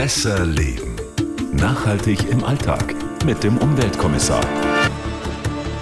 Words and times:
Besser 0.00 0.46
Leben. 0.46 0.96
Nachhaltig 1.52 2.26
im 2.30 2.42
Alltag 2.42 2.94
mit 3.26 3.44
dem 3.44 3.58
Umweltkommissar. 3.58 4.40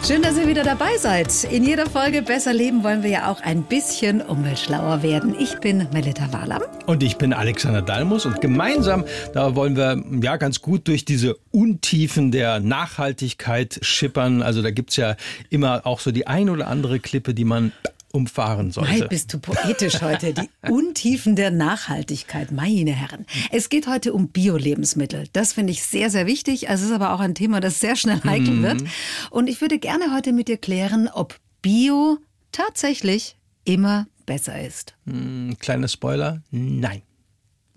Schön, 0.04 0.22
dass 0.22 0.36
ihr 0.36 0.48
wieder 0.48 0.64
dabei 0.64 0.96
seid. 0.96 1.44
In 1.44 1.62
jeder 1.62 1.86
Folge 1.86 2.22
Besser 2.22 2.52
Leben 2.52 2.82
wollen 2.82 3.04
wir 3.04 3.10
ja 3.10 3.30
auch 3.30 3.40
ein 3.42 3.62
bisschen 3.62 4.20
umweltschlauer 4.20 5.04
werden. 5.04 5.36
Ich 5.38 5.60
bin 5.60 5.86
Melita 5.92 6.32
Wahlam. 6.32 6.62
Und 6.86 7.04
ich 7.04 7.16
bin 7.16 7.32
Alexander 7.32 7.80
Dalmus 7.80 8.26
und 8.26 8.40
gemeinsam, 8.40 9.04
da 9.34 9.54
wollen 9.54 9.76
wir 9.76 10.02
ja 10.20 10.36
ganz 10.36 10.62
gut 10.62 10.88
durch 10.88 11.04
diese 11.04 11.36
Untiefen 11.52 12.32
der 12.32 12.58
Nachhaltigkeit 12.58 13.78
schippern. 13.82 14.42
Also 14.42 14.62
da 14.62 14.72
gibt 14.72 14.90
es 14.90 14.96
ja 14.96 15.14
immer 15.48 15.86
auch 15.86 16.00
so 16.00 16.10
die 16.10 16.26
ein 16.26 16.50
oder 16.50 16.66
andere 16.66 16.98
Klippe, 16.98 17.34
die 17.34 17.44
man 17.44 17.70
umfahren 18.18 18.70
sollte. 18.70 18.98
Mei, 18.98 19.06
bist 19.06 19.32
du 19.32 19.38
poetisch 19.38 20.02
heute. 20.02 20.34
Die 20.34 20.50
Untiefen 20.70 21.36
der 21.36 21.50
Nachhaltigkeit, 21.50 22.50
meine 22.50 22.90
Herren. 22.90 23.24
Es 23.50 23.68
geht 23.68 23.86
heute 23.86 24.12
um 24.12 24.28
Bio-Lebensmittel. 24.28 25.28
Das 25.32 25.52
finde 25.52 25.72
ich 25.72 25.82
sehr, 25.82 26.10
sehr 26.10 26.26
wichtig. 26.26 26.68
Es 26.68 26.82
ist 26.82 26.92
aber 26.92 27.14
auch 27.14 27.20
ein 27.20 27.34
Thema, 27.34 27.60
das 27.60 27.80
sehr 27.80 27.96
schnell 27.96 28.20
heikel 28.24 28.54
mhm. 28.54 28.62
wird. 28.62 28.82
Und 29.30 29.48
ich 29.48 29.60
würde 29.60 29.78
gerne 29.78 30.14
heute 30.14 30.32
mit 30.32 30.48
dir 30.48 30.58
klären, 30.58 31.08
ob 31.08 31.38
Bio 31.62 32.18
tatsächlich 32.52 33.36
immer 33.64 34.06
besser 34.26 34.60
ist. 34.60 34.94
Mhm, 35.04 35.56
kleiner 35.58 35.88
Spoiler, 35.88 36.42
nein. 36.50 37.02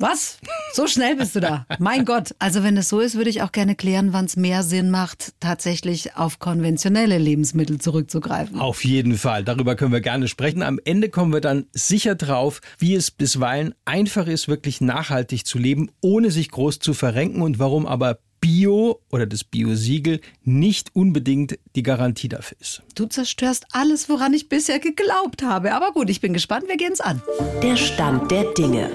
Was? 0.02 0.40
So 0.74 0.88
schnell 0.88 1.16
bist 1.16 1.36
du 1.36 1.42
da? 1.42 1.68
Mein 1.78 2.06
Gott. 2.06 2.34
Also 2.40 2.64
wenn 2.64 2.76
es 2.76 2.90
so 2.90 3.00
ist, 3.00 3.16
würde 3.16 3.30
ich 3.30 3.44
auch 3.44 3.52
gerne 3.52 3.76
klären, 3.76 4.14
wann 4.14 4.26
es 4.26 4.36
mehr 4.36 4.64
Sinn 4.64 4.90
macht, 4.90 5.34
tatsächlich 5.40 6.16
auf 6.16 6.40
konventionelle 6.40 7.20
Lebensmittel 7.20 7.80
zurückzugreifen. 7.80 8.60
Auf 8.60 8.84
jeden 8.84 9.16
Fall. 9.16 9.44
Darüber 9.44 9.76
können 9.76 9.92
wir 9.92 10.02
gerne 10.02 10.28
sprechen. 10.28 10.64
Am 10.64 10.80
Ende 10.84 11.10
kommen 11.10 11.32
wir 11.32 11.42
dann 11.42 11.68
sicher 11.72 12.16
drauf, 12.16 12.62
wie 12.80 12.96
es 12.96 13.12
bisweilen 13.12 13.76
einfach 13.86 14.26
ist, 14.26 14.48
wirklich 14.48 14.82
nachhaltig 14.82 15.46
zu 15.46 15.60
leben, 15.60 15.92
ohne 16.02 16.32
sich 16.32 16.50
groß 16.50 16.80
zu 16.80 16.96
verrenken 16.96 17.44
und 17.44 17.60
warum 17.60 17.86
aber 17.86 18.18
Bio 18.40 19.00
oder 19.12 19.28
das 19.28 19.44
Bio-Siegel 19.44 20.20
nicht 20.44 20.96
unbedingt 20.96 21.60
die 21.76 21.84
Garantie 21.84 22.28
dafür 22.28 22.58
ist. 22.60 22.82
Du 22.96 23.06
zerstörst 23.06 23.68
alles, 23.72 24.10
woran 24.10 24.34
ich 24.34 24.50
bisher 24.50 24.80
geglaubt 24.80 25.44
habe. 25.44 25.76
Aber 25.76 25.92
gut, 25.92 26.10
ich 26.10 26.22
bin 26.22 26.34
gespannt. 26.34 26.68
Wir 26.68 26.78
gehen 26.78 26.94
es 26.94 27.02
an. 27.02 27.22
Der 27.62 27.78
Stand 27.78 28.32
der 28.32 28.46
Dinge. 28.54 28.90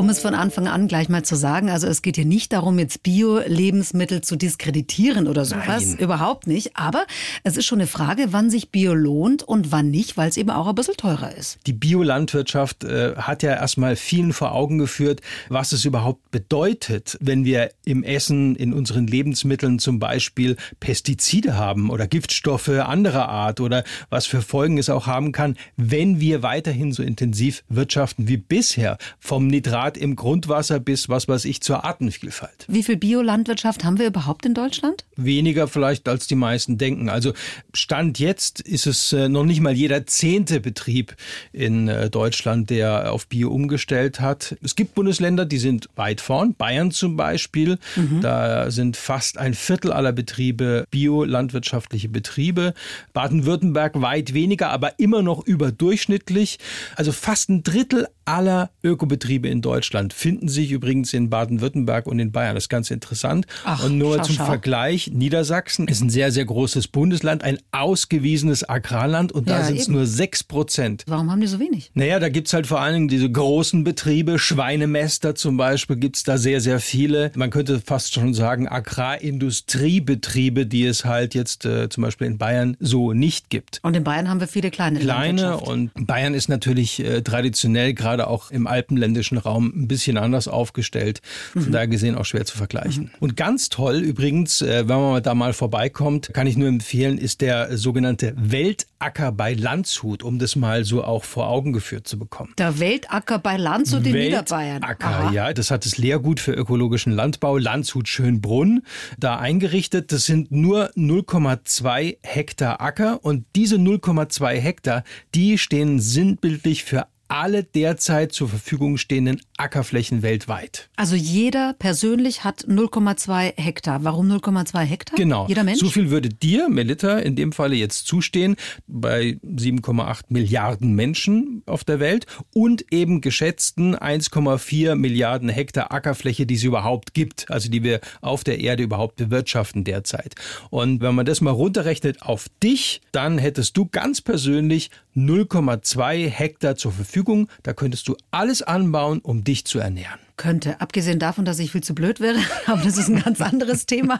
Um 0.00 0.08
es 0.08 0.20
von 0.20 0.34
Anfang 0.34 0.66
an 0.66 0.88
gleich 0.88 1.10
mal 1.10 1.24
zu 1.24 1.36
sagen, 1.36 1.68
also 1.68 1.86
es 1.86 2.00
geht 2.00 2.16
hier 2.16 2.24
nicht 2.24 2.54
darum, 2.54 2.78
jetzt 2.78 3.02
Bio-Lebensmittel 3.02 4.22
zu 4.22 4.36
diskreditieren 4.36 5.28
oder 5.28 5.44
sowas. 5.44 5.84
Nein. 5.84 5.98
Überhaupt 5.98 6.46
nicht. 6.46 6.74
Aber 6.74 7.04
es 7.44 7.58
ist 7.58 7.66
schon 7.66 7.80
eine 7.80 7.86
Frage, 7.86 8.28
wann 8.30 8.48
sich 8.48 8.70
Bio 8.70 8.94
lohnt 8.94 9.42
und 9.42 9.72
wann 9.72 9.90
nicht, 9.90 10.16
weil 10.16 10.30
es 10.30 10.38
eben 10.38 10.48
auch 10.48 10.68
ein 10.68 10.74
bisschen 10.74 10.96
teurer 10.96 11.36
ist. 11.36 11.58
Die 11.66 11.74
Biolandwirtschaft 11.74 12.84
äh, 12.84 13.14
hat 13.16 13.42
ja 13.42 13.50
erstmal 13.50 13.94
vielen 13.94 14.32
vor 14.32 14.52
Augen 14.52 14.78
geführt, 14.78 15.20
was 15.50 15.72
es 15.72 15.84
überhaupt 15.84 16.30
bedeutet, 16.30 17.18
wenn 17.20 17.44
wir 17.44 17.68
im 17.84 18.02
Essen, 18.02 18.56
in 18.56 18.72
unseren 18.72 19.06
Lebensmitteln 19.06 19.78
zum 19.80 19.98
Beispiel 19.98 20.56
Pestizide 20.80 21.58
haben 21.58 21.90
oder 21.90 22.06
Giftstoffe 22.06 22.70
anderer 22.70 23.28
Art 23.28 23.60
oder 23.60 23.84
was 24.08 24.24
für 24.24 24.40
Folgen 24.40 24.78
es 24.78 24.88
auch 24.88 25.06
haben 25.06 25.32
kann, 25.32 25.58
wenn 25.76 26.20
wir 26.20 26.42
weiterhin 26.42 26.94
so 26.94 27.02
intensiv 27.02 27.64
wirtschaften 27.68 28.28
wie 28.28 28.38
bisher. 28.38 28.96
Vom 29.18 29.46
Nitrat 29.46 29.89
Grad 29.90 29.96
im 29.96 30.16
Grundwasser 30.16 30.78
bis 30.78 31.08
was 31.08 31.26
weiß 31.26 31.44
ich 31.46 31.60
zur 31.62 31.84
Artenvielfalt. 31.84 32.66
Wie 32.68 32.82
viel 32.82 32.96
Biolandwirtschaft 32.96 33.84
haben 33.84 33.98
wir 33.98 34.06
überhaupt 34.06 34.46
in 34.46 34.54
Deutschland? 34.54 35.04
Weniger 35.16 35.66
vielleicht 35.68 36.08
als 36.08 36.26
die 36.26 36.34
meisten 36.34 36.78
denken. 36.78 37.08
Also 37.08 37.32
Stand 37.74 38.18
jetzt 38.18 38.60
ist 38.60 38.86
es 38.86 39.12
äh, 39.12 39.28
noch 39.28 39.44
nicht 39.44 39.60
mal 39.60 39.72
jeder 39.72 40.06
zehnte 40.06 40.60
Betrieb 40.60 41.16
in 41.52 41.88
äh, 41.88 42.10
Deutschland, 42.10 42.70
der 42.70 43.12
auf 43.12 43.26
Bio 43.26 43.50
umgestellt 43.50 44.20
hat. 44.20 44.56
Es 44.62 44.76
gibt 44.76 44.94
Bundesländer, 44.94 45.44
die 45.44 45.58
sind 45.58 45.88
weit 45.96 46.20
vorn. 46.20 46.54
Bayern 46.54 46.90
zum 46.90 47.16
Beispiel. 47.16 47.78
Mhm. 47.96 48.20
Da 48.20 48.70
sind 48.70 48.96
fast 48.96 49.38
ein 49.38 49.54
Viertel 49.54 49.92
aller 49.92 50.12
Betriebe 50.12 50.84
biolandwirtschaftliche 50.90 52.08
Betriebe. 52.08 52.74
Baden-Württemberg 53.12 54.00
weit 54.00 54.34
weniger, 54.34 54.70
aber 54.70 54.98
immer 54.98 55.22
noch 55.22 55.44
überdurchschnittlich. 55.44 56.58
Also 56.96 57.12
fast 57.12 57.48
ein 57.48 57.62
Drittel 57.62 58.06
aller 58.24 58.70
Ökobetriebe 58.84 59.48
in 59.48 59.62
Deutschland 59.62 59.69
finden 60.12 60.48
sich 60.48 60.70
übrigens 60.70 61.12
in 61.12 61.30
Baden-Württemberg 61.30 62.06
und 62.06 62.18
in 62.18 62.32
Bayern. 62.32 62.54
Das 62.54 62.64
ist 62.64 62.68
ganz 62.68 62.90
interessant. 62.90 63.46
Ach, 63.64 63.84
und 63.84 63.98
nur 63.98 64.16
schau, 64.16 64.22
zum 64.24 64.34
schau. 64.36 64.46
Vergleich, 64.46 65.10
Niedersachsen 65.12 65.88
ist 65.88 66.00
ein 66.00 66.10
sehr, 66.10 66.32
sehr 66.32 66.44
großes 66.44 66.88
Bundesland, 66.88 67.44
ein 67.44 67.58
ausgewiesenes 67.72 68.68
Agrarland 68.68 69.32
und 69.32 69.48
da 69.48 69.64
sind 69.64 69.78
es 69.78 69.88
nur 69.88 70.06
sechs 70.06 70.42
Prozent. 70.42 71.04
Warum 71.06 71.30
haben 71.30 71.40
die 71.40 71.46
so 71.46 71.60
wenig? 71.60 71.90
Naja, 71.94 72.18
da 72.18 72.28
gibt 72.28 72.48
es 72.48 72.54
halt 72.54 72.66
vor 72.66 72.80
allen 72.80 72.94
Dingen 72.94 73.08
diese 73.08 73.30
großen 73.30 73.84
Betriebe, 73.84 74.38
Schweinemester 74.38 75.34
zum 75.34 75.56
Beispiel 75.56 75.96
gibt 75.96 76.16
es 76.16 76.24
da 76.24 76.38
sehr, 76.38 76.60
sehr 76.60 76.80
viele. 76.80 77.30
Man 77.34 77.50
könnte 77.50 77.80
fast 77.80 78.14
schon 78.14 78.34
sagen, 78.34 78.66
Agrarindustriebetriebe, 78.68 80.66
die 80.66 80.84
es 80.86 81.04
halt 81.04 81.34
jetzt 81.34 81.64
äh, 81.64 81.88
zum 81.88 82.02
Beispiel 82.02 82.26
in 82.26 82.38
Bayern 82.38 82.76
so 82.80 83.12
nicht 83.12 83.50
gibt. 83.50 83.80
Und 83.82 83.96
in 83.96 84.04
Bayern 84.04 84.28
haben 84.28 84.40
wir 84.40 84.48
viele 84.48 84.70
kleine 84.70 84.98
Kleine 84.98 85.58
und 85.58 85.90
Bayern 86.06 86.34
ist 86.34 86.48
natürlich 86.48 87.00
äh, 87.00 87.22
traditionell 87.22 87.94
gerade 87.94 88.26
auch 88.26 88.50
im 88.50 88.66
alpenländischen 88.66 89.38
Raum 89.38 89.59
ein 89.60 89.88
bisschen 89.88 90.16
anders 90.16 90.48
aufgestellt. 90.48 91.20
Von 91.52 91.66
mhm. 91.66 91.72
daher 91.72 91.88
gesehen 91.88 92.14
auch 92.16 92.24
schwer 92.24 92.44
zu 92.44 92.56
vergleichen. 92.56 93.04
Mhm. 93.04 93.10
Und 93.20 93.36
ganz 93.36 93.68
toll 93.68 93.96
übrigens, 93.96 94.62
äh, 94.62 94.88
wenn 94.88 95.00
man 95.00 95.22
da 95.22 95.34
mal 95.34 95.52
vorbeikommt, 95.52 96.32
kann 96.32 96.46
ich 96.46 96.56
nur 96.56 96.68
empfehlen, 96.68 97.18
ist 97.18 97.40
der 97.40 97.76
sogenannte 97.76 98.34
Weltacker 98.36 99.32
bei 99.32 99.54
Landshut, 99.54 100.22
um 100.22 100.38
das 100.38 100.56
mal 100.56 100.84
so 100.84 101.04
auch 101.04 101.24
vor 101.24 101.48
Augen 101.48 101.72
geführt 101.72 102.06
zu 102.06 102.18
bekommen. 102.18 102.52
Der 102.58 102.78
Weltacker 102.78 103.38
bei 103.38 103.56
Landshut 103.56 104.06
in 104.06 104.12
Niederbayern. 104.12 104.82
Acker, 104.82 105.30
ja, 105.32 105.52
das 105.52 105.70
hat 105.70 105.84
das 105.84 105.98
Lehrgut 105.98 106.40
für 106.40 106.52
ökologischen 106.52 107.12
Landbau 107.12 107.58
Landshut 107.58 108.08
Schönbrunn 108.08 108.82
da 109.18 109.38
eingerichtet. 109.38 110.12
Das 110.12 110.26
sind 110.26 110.50
nur 110.50 110.90
0,2 110.96 112.18
Hektar 112.22 112.80
Acker 112.80 113.24
und 113.24 113.44
diese 113.56 113.76
0,2 113.76 114.54
Hektar, 114.54 115.04
die 115.34 115.58
stehen 115.58 116.00
sinnbildlich 116.00 116.84
für 116.84 117.06
alle 117.30 117.62
derzeit 117.62 118.32
zur 118.32 118.48
Verfügung 118.48 118.96
stehenden 118.96 119.40
Ackerflächen 119.60 120.22
weltweit. 120.22 120.88
Also 120.96 121.14
jeder 121.16 121.74
persönlich 121.74 122.44
hat 122.44 122.64
0,2 122.66 123.60
Hektar. 123.60 124.04
Warum 124.04 124.30
0,2 124.30 124.80
Hektar? 124.80 125.16
Genau. 125.16 125.46
Jeder 125.48 125.64
Mensch? 125.64 125.80
So 125.80 125.88
viel 125.88 126.10
würde 126.10 126.30
dir, 126.30 126.68
Melita, 126.68 127.18
in 127.18 127.36
dem 127.36 127.52
Falle 127.52 127.76
jetzt 127.76 128.06
zustehen, 128.06 128.56
bei 128.86 129.38
7,8 129.44 130.24
Milliarden 130.28 130.94
Menschen 130.94 131.62
auf 131.66 131.84
der 131.84 132.00
Welt 132.00 132.26
und 132.54 132.84
eben 132.90 133.20
geschätzten 133.20 133.94
1,4 133.94 134.94
Milliarden 134.94 135.48
Hektar 135.48 135.92
Ackerfläche, 135.92 136.46
die 136.46 136.54
es 136.54 136.64
überhaupt 136.64 137.14
gibt, 137.14 137.50
also 137.50 137.70
die 137.70 137.82
wir 137.82 138.00
auf 138.22 138.44
der 138.44 138.60
Erde 138.60 138.82
überhaupt 138.82 139.16
bewirtschaften 139.16 139.84
derzeit. 139.84 140.34
Und 140.70 141.00
wenn 141.00 141.14
man 141.14 141.26
das 141.26 141.40
mal 141.40 141.50
runterrechnet 141.50 142.22
auf 142.22 142.46
dich, 142.62 143.02
dann 143.12 143.38
hättest 143.38 143.76
du 143.76 143.86
ganz 143.86 144.20
persönlich 144.20 144.90
0,2 145.16 146.28
Hektar 146.28 146.76
zur 146.76 146.92
Verfügung. 146.92 147.48
Da 147.62 147.72
könntest 147.72 148.08
du 148.08 148.16
alles 148.30 148.62
anbauen, 148.62 149.20
um 149.20 149.44
dich 149.50 149.64
zu 149.64 149.80
ernähren 149.80 150.20
könnte. 150.40 150.80
Abgesehen 150.80 151.18
davon, 151.18 151.44
dass 151.44 151.58
ich 151.58 151.70
viel 151.70 151.82
zu 151.82 151.94
blöd 151.94 152.18
wäre, 152.18 152.38
aber 152.66 152.82
das 152.82 152.96
ist 152.96 153.08
ein 153.08 153.22
ganz 153.22 153.42
anderes 153.42 153.84
Thema. 153.84 154.18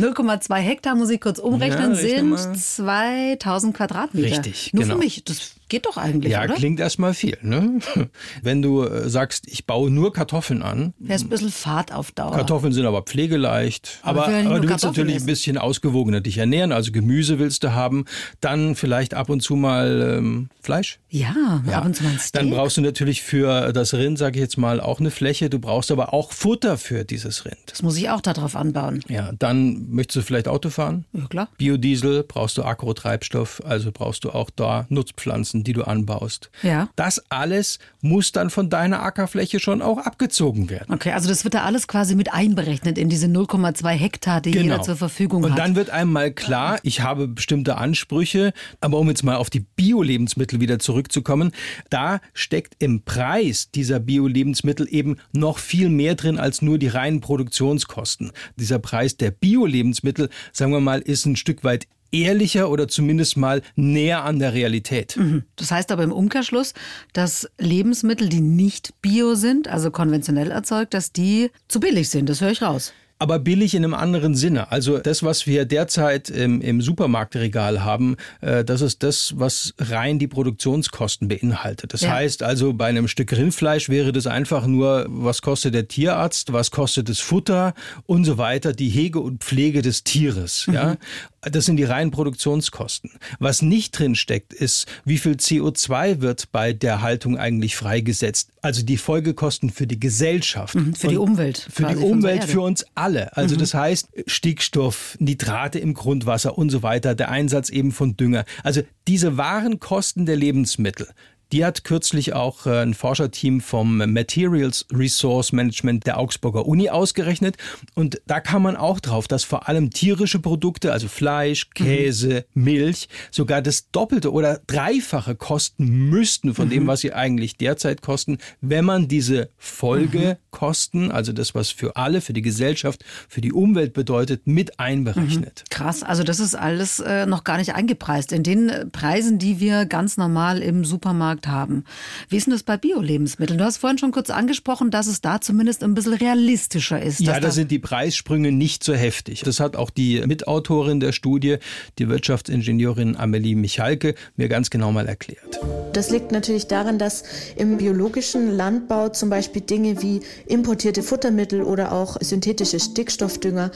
0,2 0.00 0.56
Hektar, 0.56 0.96
muss 0.96 1.08
ich 1.08 1.20
kurz 1.20 1.38
umrechnen, 1.38 1.92
ja, 1.92 1.96
sind 1.96 2.58
2000 2.58 3.74
Quadratmeter. 3.74 4.26
Richtig, 4.28 4.72
Nur 4.72 4.82
genau. 4.82 4.96
für 4.96 5.00
mich. 5.00 5.22
Das 5.24 5.54
geht 5.68 5.86
doch 5.86 5.96
eigentlich, 5.96 6.32
Ja, 6.32 6.44
oder? 6.44 6.54
klingt 6.54 6.80
erstmal 6.80 7.14
viel. 7.14 7.38
Ne? 7.40 7.78
Wenn 8.42 8.60
du 8.60 8.82
äh, 8.82 9.08
sagst, 9.08 9.46
ich 9.48 9.64
baue 9.64 9.90
nur 9.90 10.12
Kartoffeln 10.12 10.62
an. 10.62 10.92
Wäre 10.98 11.16
es 11.16 11.22
ein 11.22 11.30
bisschen 11.30 11.50
Fahrt 11.50 11.92
auf 11.92 12.10
Dauer. 12.12 12.32
Kartoffeln 12.32 12.72
sind 12.74 12.84
aber 12.84 13.02
pflegeleicht. 13.02 14.00
Aber, 14.02 14.26
aber, 14.26 14.36
aber 14.36 14.60
du 14.60 14.68
willst 14.68 14.84
natürlich 14.84 15.16
essen. 15.16 15.24
ein 15.24 15.26
bisschen 15.26 15.58
ausgewogener 15.58 16.20
dich 16.20 16.36
ernähren, 16.36 16.72
also 16.72 16.92
Gemüse 16.92 17.38
willst 17.38 17.64
du 17.64 17.72
haben. 17.72 18.04
Dann 18.40 18.74
vielleicht 18.74 19.14
ab 19.14 19.30
und 19.30 19.40
zu 19.40 19.56
mal 19.56 20.18
ähm, 20.18 20.50
Fleisch. 20.60 20.98
Ja, 21.08 21.62
ja, 21.66 21.78
ab 21.78 21.86
und 21.86 21.96
zu 21.96 22.02
mal 22.04 22.10
ein 22.10 22.18
Steak. 22.18 22.40
Dann 22.40 22.50
brauchst 22.50 22.76
du 22.76 22.82
natürlich 22.82 23.22
für 23.22 23.72
das 23.72 23.94
Rind, 23.94 24.18
sage 24.18 24.38
ich 24.38 24.42
jetzt 24.42 24.58
mal, 24.58 24.78
auch 24.80 25.00
eine 25.00 25.10
Fläche 25.10 25.48
Du 25.52 25.58
brauchst 25.58 25.90
aber 25.90 26.14
auch 26.14 26.32
Futter 26.32 26.78
für 26.78 27.04
dieses 27.04 27.44
Rind. 27.44 27.58
Das 27.66 27.82
muss 27.82 27.98
ich 27.98 28.08
auch 28.08 28.22
darauf 28.22 28.56
anbauen. 28.56 29.04
Ja, 29.08 29.32
dann 29.38 29.90
möchtest 29.90 30.16
du 30.16 30.22
vielleicht 30.22 30.48
Auto 30.48 30.70
fahren? 30.70 31.04
Ja, 31.12 31.26
klar. 31.26 31.48
Biodiesel, 31.58 32.24
brauchst 32.24 32.56
du 32.56 32.62
Agrotreibstoff, 32.62 33.60
also 33.66 33.92
brauchst 33.92 34.24
du 34.24 34.30
auch 34.30 34.48
da 34.48 34.86
Nutzpflanzen, 34.88 35.62
die 35.62 35.74
du 35.74 35.82
anbaust. 35.82 36.50
Ja. 36.62 36.88
Das 36.96 37.22
alles 37.28 37.80
muss 38.00 38.32
dann 38.32 38.48
von 38.48 38.70
deiner 38.70 39.02
Ackerfläche 39.02 39.60
schon 39.60 39.82
auch 39.82 39.98
abgezogen 39.98 40.70
werden. 40.70 40.94
Okay, 40.94 41.12
also 41.12 41.28
das 41.28 41.44
wird 41.44 41.52
da 41.52 41.64
alles 41.64 41.86
quasi 41.86 42.14
mit 42.14 42.32
einberechnet 42.32 42.96
in 42.96 43.10
diese 43.10 43.26
0,2 43.26 43.90
Hektar, 43.90 44.40
die 44.40 44.52
genau. 44.52 44.62
jeder 44.64 44.82
zur 44.82 44.96
Verfügung 44.96 45.42
hat. 45.44 45.50
Und 45.50 45.58
dann 45.58 45.76
wird 45.76 45.90
einem 45.90 46.12
mal 46.12 46.32
klar, 46.32 46.78
ich 46.82 47.02
habe 47.02 47.28
bestimmte 47.28 47.76
Ansprüche, 47.76 48.54
aber 48.80 48.98
um 48.98 49.10
jetzt 49.10 49.22
mal 49.22 49.36
auf 49.36 49.50
die 49.50 49.60
Bio-Lebensmittel 49.60 50.60
wieder 50.60 50.78
zurückzukommen, 50.78 51.52
da 51.90 52.20
steckt 52.32 52.76
im 52.78 53.02
Preis 53.02 53.70
dieser 53.70 54.00
Bio-Lebensmittel 54.00 54.88
eben 54.90 55.18
noch 55.32 55.58
viel 55.58 55.88
mehr 55.88 56.14
drin 56.14 56.38
als 56.38 56.62
nur 56.62 56.78
die 56.78 56.88
reinen 56.88 57.20
Produktionskosten. 57.20 58.32
Dieser 58.56 58.78
Preis 58.78 59.16
der 59.16 59.30
Bio-Lebensmittel, 59.30 60.28
sagen 60.52 60.72
wir 60.72 60.80
mal, 60.80 61.00
ist 61.00 61.26
ein 61.26 61.36
Stück 61.36 61.64
weit 61.64 61.86
ehrlicher 62.12 62.70
oder 62.70 62.88
zumindest 62.88 63.36
mal 63.36 63.62
näher 63.74 64.24
an 64.24 64.38
der 64.38 64.52
Realität. 64.52 65.16
Mhm. 65.16 65.44
Das 65.56 65.70
heißt 65.70 65.90
aber 65.90 66.04
im 66.04 66.12
Umkehrschluss, 66.12 66.74
dass 67.12 67.48
Lebensmittel, 67.58 68.28
die 68.28 68.42
nicht 68.42 69.00
bio 69.00 69.34
sind, 69.34 69.66
also 69.66 69.90
konventionell 69.90 70.50
erzeugt, 70.50 70.94
dass 70.94 71.12
die 71.12 71.50
zu 71.68 71.80
billig 71.80 72.10
sind. 72.10 72.28
Das 72.28 72.40
höre 72.40 72.50
ich 72.50 72.62
raus 72.62 72.92
aber 73.22 73.38
billig 73.38 73.76
in 73.76 73.84
einem 73.84 73.94
anderen 73.94 74.34
Sinne. 74.34 74.72
Also 74.72 74.98
das, 74.98 75.22
was 75.22 75.46
wir 75.46 75.64
derzeit 75.64 76.28
im, 76.28 76.60
im 76.60 76.80
Supermarktregal 76.80 77.84
haben, 77.84 78.16
äh, 78.40 78.64
das 78.64 78.80
ist 78.80 79.04
das, 79.04 79.34
was 79.36 79.74
rein 79.78 80.18
die 80.18 80.26
Produktionskosten 80.26 81.28
beinhaltet. 81.28 81.94
Das 81.94 82.00
ja. 82.00 82.10
heißt 82.10 82.42
also, 82.42 82.72
bei 82.72 82.86
einem 82.86 83.06
Stück 83.06 83.30
Rindfleisch 83.30 83.88
wäre 83.88 84.10
das 84.10 84.26
einfach 84.26 84.66
nur, 84.66 85.06
was 85.08 85.40
kostet 85.40 85.74
der 85.74 85.86
Tierarzt, 85.86 86.52
was 86.52 86.72
kostet 86.72 87.08
das 87.08 87.20
Futter 87.20 87.74
und 88.06 88.24
so 88.24 88.38
weiter, 88.38 88.72
die 88.72 88.88
Hege 88.88 89.20
und 89.20 89.44
Pflege 89.44 89.82
des 89.82 90.02
Tieres. 90.02 90.66
Mhm. 90.66 90.74
Ja? 90.74 90.96
Das 91.42 91.64
sind 91.64 91.76
die 91.76 91.84
reinen 91.84 92.12
Produktionskosten. 92.12 93.10
Was 93.40 93.62
nicht 93.62 93.98
drin 93.98 94.14
steckt, 94.14 94.52
ist, 94.52 94.86
wie 95.04 95.18
viel 95.18 95.32
CO2 95.32 96.20
wird 96.20 96.52
bei 96.52 96.72
der 96.72 97.02
Haltung 97.02 97.36
eigentlich 97.36 97.74
freigesetzt. 97.74 98.50
Also 98.62 98.84
die 98.84 98.96
Folgekosten 98.96 99.70
für 99.70 99.88
die 99.88 99.98
Gesellschaft. 99.98 100.76
Mhm, 100.76 100.94
für 100.94 101.08
die 101.08 101.16
Umwelt. 101.16 101.66
Für 101.68 101.86
die 101.86 101.96
Umwelt, 101.96 102.44
für 102.44 102.60
uns 102.60 102.86
alle. 102.94 103.36
Also 103.36 103.56
mhm. 103.56 103.58
das 103.58 103.74
heißt 103.74 104.08
Stickstoff, 104.26 105.16
Nitrate 105.18 105.80
im 105.80 105.94
Grundwasser 105.94 106.56
und 106.56 106.70
so 106.70 106.84
weiter, 106.84 107.16
der 107.16 107.30
Einsatz 107.30 107.70
eben 107.70 107.90
von 107.90 108.16
Dünger. 108.16 108.44
Also 108.62 108.82
diese 109.08 109.36
wahren 109.36 109.80
Kosten 109.80 110.26
der 110.26 110.36
Lebensmittel, 110.36 111.08
die 111.52 111.64
hat 111.64 111.84
kürzlich 111.84 112.32
auch 112.32 112.66
äh, 112.66 112.80
ein 112.82 112.94
Forscherteam 112.94 113.60
vom 113.60 113.98
Materials 113.98 114.86
Resource 114.92 115.52
Management 115.52 116.06
der 116.06 116.18
Augsburger 116.18 116.66
Uni 116.66 116.88
ausgerechnet. 116.88 117.56
Und 117.94 118.20
da 118.26 118.40
kann 118.40 118.62
man 118.62 118.76
auch 118.76 119.00
drauf, 119.00 119.28
dass 119.28 119.44
vor 119.44 119.68
allem 119.68 119.90
tierische 119.90 120.38
Produkte, 120.38 120.92
also 120.92 121.08
Fleisch, 121.08 121.70
Käse, 121.70 122.46
mhm. 122.54 122.64
Milch, 122.64 123.08
sogar 123.30 123.60
das 123.60 123.90
Doppelte 123.90 124.32
oder 124.32 124.60
Dreifache 124.66 125.34
kosten 125.34 126.08
müssten 126.08 126.54
von 126.54 126.66
mhm. 126.66 126.70
dem, 126.70 126.86
was 126.86 127.00
sie 127.00 127.12
eigentlich 127.12 127.56
derzeit 127.56 128.00
kosten, 128.00 128.38
wenn 128.60 128.86
man 128.86 129.08
diese 129.08 129.50
Folgekosten, 129.58 131.12
also 131.12 131.32
das, 131.32 131.54
was 131.54 131.70
für 131.70 131.96
alle, 131.96 132.22
für 132.22 132.32
die 132.32 132.42
Gesellschaft, 132.42 133.04
für 133.28 133.42
die 133.42 133.52
Umwelt 133.52 133.92
bedeutet, 133.92 134.46
mit 134.46 134.80
einberechnet. 134.80 135.64
Mhm. 135.66 135.74
Krass, 135.74 136.02
also 136.02 136.24
das 136.24 136.40
ist 136.40 136.54
alles 136.54 137.00
äh, 137.00 137.26
noch 137.26 137.44
gar 137.44 137.58
nicht 137.58 137.74
eingepreist. 137.74 138.32
In 138.32 138.42
den 138.42 138.70
äh, 138.70 138.86
Preisen, 138.86 139.38
die 139.38 139.60
wir 139.60 139.84
ganz 139.84 140.16
normal 140.16 140.62
im 140.62 140.86
Supermarkt 140.86 141.41
Markt 141.42 141.46
haben. 141.48 141.84
Wie 142.28 142.36
ist 142.36 142.46
denn 142.46 142.52
das 142.52 142.62
bei 142.62 142.76
Bio-Lebensmitteln? 142.76 143.58
Du 143.58 143.64
hast 143.64 143.78
vorhin 143.78 143.98
schon 143.98 144.12
kurz 144.12 144.30
angesprochen, 144.30 144.90
dass 144.90 145.06
es 145.06 145.20
da 145.20 145.40
zumindest 145.40 145.82
ein 145.82 145.94
bisschen 145.94 146.14
realistischer 146.14 147.02
ist. 147.02 147.20
Ja, 147.20 147.40
da 147.40 147.50
sind 147.50 147.70
die 147.70 147.78
Preissprünge 147.78 148.52
nicht 148.52 148.84
so 148.84 148.94
heftig. 148.94 149.42
Das 149.42 149.60
hat 149.60 149.76
auch 149.76 149.90
die 149.90 150.24
Mitautorin 150.26 151.00
der 151.00 151.12
Studie, 151.12 151.58
die 151.98 152.08
Wirtschaftsingenieurin 152.08 153.16
Amelie 153.16 153.54
Michalke, 153.54 154.14
mir 154.36 154.48
ganz 154.48 154.70
genau 154.70 154.92
mal 154.92 155.06
erklärt. 155.06 155.60
Das 155.92 156.10
liegt 156.10 156.32
natürlich 156.32 156.66
daran, 156.68 156.98
dass 156.98 157.24
im 157.56 157.76
biologischen 157.76 158.56
Landbau 158.56 159.10
zum 159.10 159.28
Beispiel 159.30 159.62
Dinge 159.62 160.02
wie 160.02 160.20
importierte 160.46 161.02
Futtermittel 161.02 161.62
oder 161.62 161.92
auch 161.92 162.16
synthetische 162.20 162.80
Stickstoffdünger 162.80 163.70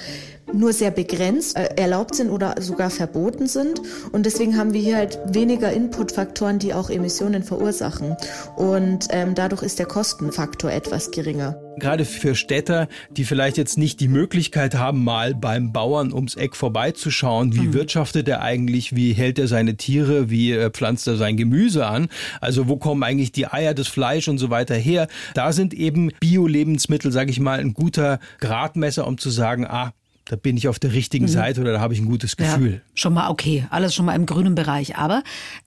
nur 0.52 0.72
sehr 0.72 0.90
begrenzt 0.90 1.56
äh, 1.56 1.74
erlaubt 1.76 2.14
sind 2.14 2.30
oder 2.30 2.54
sogar 2.60 2.90
verboten 2.90 3.46
sind. 3.46 3.80
Und 4.12 4.26
deswegen 4.26 4.56
haben 4.56 4.72
wir 4.72 4.80
hier 4.80 4.96
halt 4.96 5.18
weniger 5.26 5.72
Inputfaktoren, 5.72 6.58
die 6.58 6.74
auch 6.74 6.90
Emissionen 6.90 7.42
verursachen. 7.46 8.16
Und 8.56 9.08
ähm, 9.10 9.34
dadurch 9.34 9.62
ist 9.62 9.78
der 9.78 9.86
Kostenfaktor 9.86 10.70
etwas 10.70 11.10
geringer. 11.10 11.58
Gerade 11.78 12.04
für 12.04 12.34
Städter, 12.34 12.88
die 13.10 13.24
vielleicht 13.24 13.56
jetzt 13.56 13.76
nicht 13.76 14.00
die 14.00 14.08
Möglichkeit 14.08 14.74
haben, 14.74 15.04
mal 15.04 15.34
beim 15.34 15.72
Bauern 15.72 16.12
ums 16.12 16.34
Eck 16.34 16.56
vorbeizuschauen, 16.56 17.54
wie 17.54 17.68
mhm. 17.68 17.74
wirtschaftet 17.74 18.28
er 18.28 18.42
eigentlich, 18.42 18.96
wie 18.96 19.12
hält 19.12 19.38
er 19.38 19.46
seine 19.46 19.76
Tiere, 19.76 20.30
wie 20.30 20.52
äh, 20.52 20.70
pflanzt 20.70 21.06
er 21.06 21.16
sein 21.16 21.36
Gemüse 21.36 21.86
an, 21.86 22.08
also 22.40 22.68
wo 22.68 22.76
kommen 22.76 23.02
eigentlich 23.02 23.32
die 23.32 23.46
Eier, 23.46 23.74
das 23.74 23.88
Fleisch 23.88 24.28
und 24.28 24.38
so 24.38 24.50
weiter 24.50 24.74
her. 24.74 25.08
Da 25.34 25.52
sind 25.52 25.74
eben 25.74 26.10
Bio-Lebensmittel, 26.20 27.12
sage 27.12 27.30
ich 27.30 27.40
mal, 27.40 27.60
ein 27.60 27.74
guter 27.74 28.20
Gradmesser, 28.40 29.06
um 29.06 29.18
zu 29.18 29.30
sagen, 29.30 29.66
ah, 29.66 29.92
da 30.26 30.34
bin 30.34 30.56
ich 30.56 30.68
auf 30.68 30.78
der 30.78 30.92
richtigen 30.92 31.26
mhm. 31.26 31.30
Seite 31.30 31.60
oder 31.60 31.72
da 31.72 31.80
habe 31.80 31.94
ich 31.94 32.00
ein 32.00 32.06
gutes 32.06 32.36
Gefühl. 32.36 32.72
Ja, 32.72 32.80
schon 32.94 33.14
mal 33.14 33.30
okay, 33.30 33.66
alles 33.70 33.94
schon 33.94 34.06
mal 34.06 34.14
im 34.14 34.26
grünen 34.26 34.54
Bereich. 34.54 34.96
Aber 34.96 35.22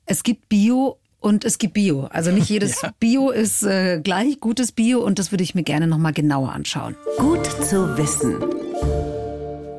es 0.06 0.24
gibt 0.24 0.50
Bio 0.50 0.99
und 1.20 1.46
es 1.46 1.58
gibt 1.58 1.74
Bio. 1.74 2.08
Also 2.12 2.32
nicht 2.32 2.50
jedes 2.50 2.82
ja. 2.82 2.92
Bio 3.00 3.30
ist 3.30 3.64
äh, 3.64 4.00
gleich 4.02 4.40
gutes 4.40 4.72
Bio 4.72 5.04
und 5.04 5.20
das 5.20 5.32
würde 5.32 5.44
ich 5.44 5.56
mir 5.56 5.64
gerne 5.64 5.88
noch 5.88 5.98
mal 5.98 6.14
genauer 6.14 6.52
anschauen. 6.52 6.96
Gut 7.18 7.46
zu 7.46 7.98
wissen. 7.98 8.38